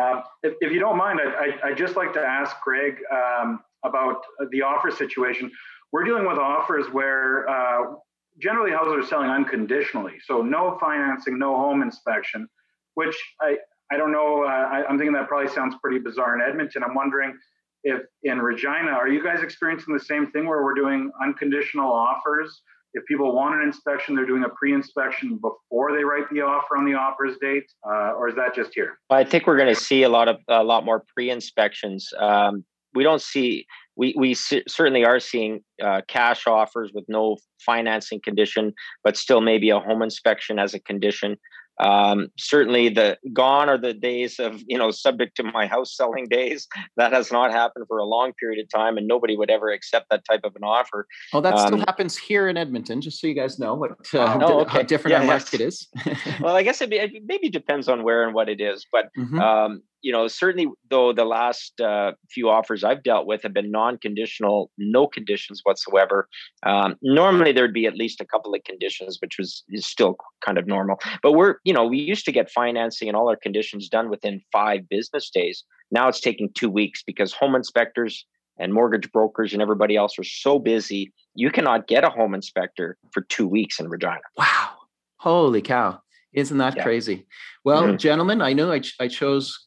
Um, 0.01 0.23
if, 0.43 0.55
if, 0.63 0.73
you 0.73 0.81
don't 0.81 0.97
mind, 0.97 1.21
I, 1.21 1.59
I, 1.63 1.69
would 1.69 1.79
just 1.79 1.97
like 1.97 2.15
to 2.15 2.21
ask 2.21 2.57
Craig 2.61 2.97
um, 3.13 3.61
about 3.85 4.23
the 4.51 4.63
offer 4.63 4.91
situation. 4.91 5.51
We're 5.93 6.05
dealing 6.05 6.27
with 6.27 6.39
offers 6.39 6.87
where 6.91 7.47
uh, 7.47 7.97
generally 8.39 8.71
houses 8.71 9.05
are 9.05 9.07
selling 9.07 9.29
unconditionally. 9.29 10.15
So 10.25 10.41
no 10.41 10.79
financing, 10.81 11.39
no 11.39 11.57
home 11.57 11.83
inspection, 11.83 12.49
which 12.95 13.15
I, 13.41 13.59
I 13.93 13.99
don't 13.99 14.13
know. 14.13 14.45
Uh, 14.45 14.49
I, 14.49 14.91
am 14.91 14.97
thinking 14.97 15.13
that 15.13 15.29
probably 15.29 15.53
sounds 15.53 15.75
pretty 15.83 15.99
bizarre 15.99 16.35
in 16.35 16.41
Edmonton. 16.41 16.83
I'm 16.83 16.95
wondering 16.95 17.37
if 17.85 18.01
in 18.23 18.41
Regina, 18.41 18.93
are 18.93 19.09
you 19.09 19.23
guys 19.23 19.43
experiencing 19.43 19.93
the 19.93 20.03
same 20.03 20.31
thing 20.31 20.47
where 20.47 20.63
we're 20.63 20.75
doing 20.75 21.11
unconditional 21.23 21.93
offers? 21.93 22.63
If 22.95 23.05
people 23.07 23.35
want 23.35 23.55
an 23.55 23.63
inspection, 23.63 24.15
they're 24.15 24.27
doing 24.27 24.45
a 24.45 24.49
pre-inspection 24.51 25.37
before 25.37 25.97
they 25.97 26.05
write 26.05 26.29
the 26.31 26.43
offer 26.43 26.77
on 26.77 26.85
the 26.85 26.95
offers 26.95 27.37
date, 27.41 27.65
uh, 27.87 28.13
or 28.13 28.29
is 28.29 28.35
that 28.37 28.55
just 28.55 28.73
here? 28.75 28.99
I 29.11 29.25
think 29.25 29.47
we're 29.47 29.57
going 29.57 29.75
to 29.75 29.81
see 29.81 30.03
a 30.03 30.09
lot 30.09 30.29
of 30.29 30.37
a 30.49 30.63
lot 30.63 30.85
more 30.85 31.05
pre-inspections. 31.15 32.13
Um, 32.19 32.65
we 32.95 33.03
don't 33.03 33.23
see 33.23 33.67
we 33.97 34.15
we 34.17 34.35
certainly 34.35 35.05
are 35.05 35.21
seeing 35.21 35.63
uh, 35.83 36.03
cash 36.09 36.47
offers 36.47 36.91
with 36.95 37.05
no 37.09 37.37
financing 37.65 38.21
condition, 38.21 38.75
but 39.05 39.17
still 39.17 39.41
maybe 39.41 39.71
a 39.71 39.79
home 39.79 40.03
inspection 40.03 40.59
as 40.59 40.75
a 40.75 40.81
condition. 40.81 41.37
Um, 41.81 42.29
certainly, 42.39 42.89
the 42.89 43.19
gone 43.33 43.69
are 43.69 43.79
the 43.79 43.95
days 43.95 44.39
of 44.39 44.63
you 44.67 44.79
know 44.79 44.91
subject 44.91 45.37
to 45.37 45.43
my 45.43 45.67
house 45.67 45.97
selling 45.97 46.27
days. 46.29 46.67
That 46.97 47.13
has 47.13 47.33
not 47.33 47.53
happened 47.53 47.87
for 47.89 47.99
a 47.99 48.05
long 48.05 48.33
period 48.35 48.63
of 48.63 48.69
time, 48.69 48.99
and 48.99 49.09
nobody 49.09 49.37
would 49.37 49.51
ever 49.51 49.71
accept 49.71 50.07
that 50.11 50.23
type 50.31 50.41
of 50.45 50.55
an 50.57 50.63
offer. 50.63 51.07
Oh, 51.33 51.41
that 51.41 51.55
um, 51.55 51.67
still 51.67 51.79
happens 51.79 52.17
here 52.17 52.49
in 52.49 52.57
Edmonton, 52.57 53.01
just 53.01 53.21
so 53.21 53.27
you 53.27 53.35
guys 53.35 53.59
know 53.59 53.75
what 53.75 53.93
uh, 54.13 54.39
oh, 54.43 54.61
okay. 54.63 54.71
how 54.71 54.83
different 54.83 55.13
yeah, 55.13 55.21
our 55.21 55.27
market 55.27 55.61
is. 55.61 55.89
well, 56.41 56.55
I 56.55 56.63
guess 56.63 56.81
it, 56.83 56.93
it, 56.93 57.23
maybe 57.25 57.49
depends 57.49 57.89
on 57.89 58.03
where 58.03 58.25
and 58.25 58.35
what 58.35 58.49
it 58.49 58.61
is, 58.61 58.87
but 58.93 59.09
mm-hmm. 59.19 59.39
um, 59.39 59.83
you 60.03 60.13
know, 60.13 60.29
certainly 60.29 60.69
though 60.91 61.13
the 61.13 61.25
last 61.25 61.81
uh, 61.81 62.13
few 62.31 62.51
offers 62.51 62.85
I've 62.85 63.03
dealt 63.03 63.27
with 63.27 63.43
have 63.45 63.55
been 63.55 63.71
non-conditional, 63.71 64.71
no 64.77 65.07
conditions 65.07 65.61
whatsoever. 65.63 66.29
Um, 66.65 66.97
normally 67.03 67.53
there'd 67.53 67.73
be 67.73 67.87
at 67.87 67.97
least 67.97 68.21
a 68.21 68.27
couple 68.27 68.55
of 68.55 68.63
conditions, 68.65 69.19
which 69.23 69.39
was 69.39 69.63
is 69.69 69.87
still 69.87 70.17
kind 70.45 70.59
of 70.59 70.67
normal. 70.67 70.99
But 71.23 71.33
we're, 71.33 71.57
you 71.65 71.73
know, 71.73 71.87
we 71.87 71.99
used 71.99 72.25
to 72.27 72.33
get 72.33 72.51
financing 72.51 73.09
and 73.09 73.17
all 73.17 73.29
our 73.29 73.37
conditions 73.37 73.89
done 73.89 74.11
within 74.11 74.43
five 74.53 74.89
business 74.89 75.31
days. 75.31 75.65
Now 75.91 76.09
it's 76.09 76.21
taking 76.21 76.51
two 76.55 76.71
weeks 76.71 77.03
because 77.03 77.33
home 77.33 77.55
inspectors 77.55 78.27
and 78.59 78.75
mortgage 78.75 79.11
brokers 79.13 79.53
and 79.53 79.63
everybody 79.63 79.97
else 79.97 80.19
are 80.19 80.25
so 80.25 80.59
busy. 80.59 81.13
You 81.35 81.51
cannot 81.51 81.87
get 81.87 82.05
a 82.05 82.11
home 82.11 82.35
inspector 82.35 82.99
for 83.13 83.23
two 83.23 83.47
weeks 83.47 83.79
in 83.81 83.89
Regina. 83.89 84.21
Wow! 84.37 84.71
Holy 85.19 85.63
cow! 85.63 86.03
Isn't 86.33 86.59
that 86.59 86.77
yeah. 86.77 86.83
crazy? 86.83 87.27
Well, 87.65 87.85
mm-hmm. 87.85 87.97
gentlemen, 87.97 88.43
I 88.43 88.53
know 88.53 88.73
I, 88.73 88.81
ch- 88.81 88.97
I 88.99 89.09
chose 89.09 89.59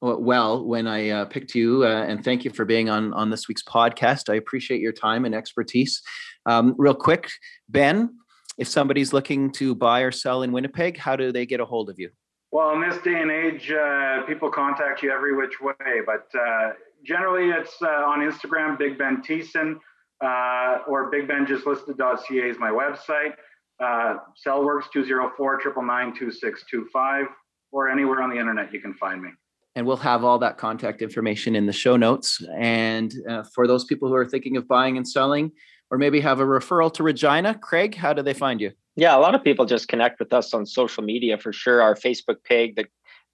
well 0.00 0.64
when 0.64 0.86
I 0.86 1.10
uh, 1.10 1.24
picked 1.24 1.54
you, 1.54 1.84
uh, 1.84 2.04
and 2.04 2.24
thank 2.24 2.44
you 2.44 2.50
for 2.50 2.64
being 2.64 2.88
on 2.88 3.12
on 3.12 3.30
this 3.30 3.48
week's 3.48 3.62
podcast. 3.62 4.32
I 4.32 4.36
appreciate 4.36 4.80
your 4.80 4.92
time 4.92 5.24
and 5.24 5.34
expertise. 5.34 6.02
Um, 6.46 6.74
real 6.78 6.94
quick, 6.94 7.30
Ben, 7.68 8.10
if 8.58 8.68
somebody's 8.68 9.12
looking 9.12 9.50
to 9.52 9.74
buy 9.74 10.00
or 10.00 10.12
sell 10.12 10.42
in 10.42 10.52
Winnipeg, 10.52 10.96
how 10.96 11.16
do 11.16 11.32
they 11.32 11.46
get 11.46 11.60
a 11.60 11.64
hold 11.64 11.90
of 11.90 11.98
you? 11.98 12.10
Well, 12.50 12.72
in 12.72 12.80
this 12.80 12.98
day 13.02 13.20
and 13.20 13.30
age, 13.30 13.70
uh, 13.70 14.22
people 14.22 14.50
contact 14.50 15.02
you 15.02 15.12
every 15.12 15.36
which 15.36 15.60
way, 15.60 16.00
but 16.06 16.26
uh, 16.38 16.72
generally, 17.04 17.50
it's 17.50 17.76
uh, 17.82 17.86
on 17.86 18.20
Instagram, 18.20 18.78
Big 18.78 18.96
Ben 18.96 19.22
Thiessen, 19.22 19.76
uh, 20.24 20.82
or 20.88 21.10
bigbenjustlisted.ca 21.12 22.48
is 22.48 22.58
my 22.58 22.70
website. 22.70 23.34
Cellworks 23.80 24.90
204 24.92 25.60
2625, 25.60 27.26
or 27.70 27.88
anywhere 27.88 28.22
on 28.22 28.30
the 28.30 28.38
internet 28.38 28.72
you 28.72 28.80
can 28.80 28.94
find 28.94 29.22
me. 29.22 29.30
And 29.78 29.86
we'll 29.86 29.96
have 29.98 30.24
all 30.24 30.40
that 30.40 30.58
contact 30.58 31.02
information 31.02 31.54
in 31.54 31.66
the 31.66 31.72
show 31.72 31.96
notes. 31.96 32.42
And 32.58 33.14
uh, 33.30 33.44
for 33.54 33.68
those 33.68 33.84
people 33.84 34.08
who 34.08 34.16
are 34.16 34.26
thinking 34.26 34.56
of 34.56 34.66
buying 34.66 34.96
and 34.96 35.06
selling, 35.06 35.52
or 35.92 35.98
maybe 35.98 36.18
have 36.18 36.40
a 36.40 36.44
referral 36.44 36.92
to 36.94 37.04
Regina, 37.04 37.54
Craig, 37.54 37.94
how 37.94 38.12
do 38.12 38.20
they 38.20 38.34
find 38.34 38.60
you? 38.60 38.72
Yeah, 38.96 39.16
a 39.16 39.20
lot 39.20 39.36
of 39.36 39.44
people 39.44 39.66
just 39.66 39.86
connect 39.86 40.18
with 40.18 40.32
us 40.32 40.52
on 40.52 40.66
social 40.66 41.04
media 41.04 41.38
for 41.38 41.52
sure. 41.52 41.80
Our 41.80 41.94
Facebook 41.94 42.42
page, 42.42 42.74
the 42.74 42.86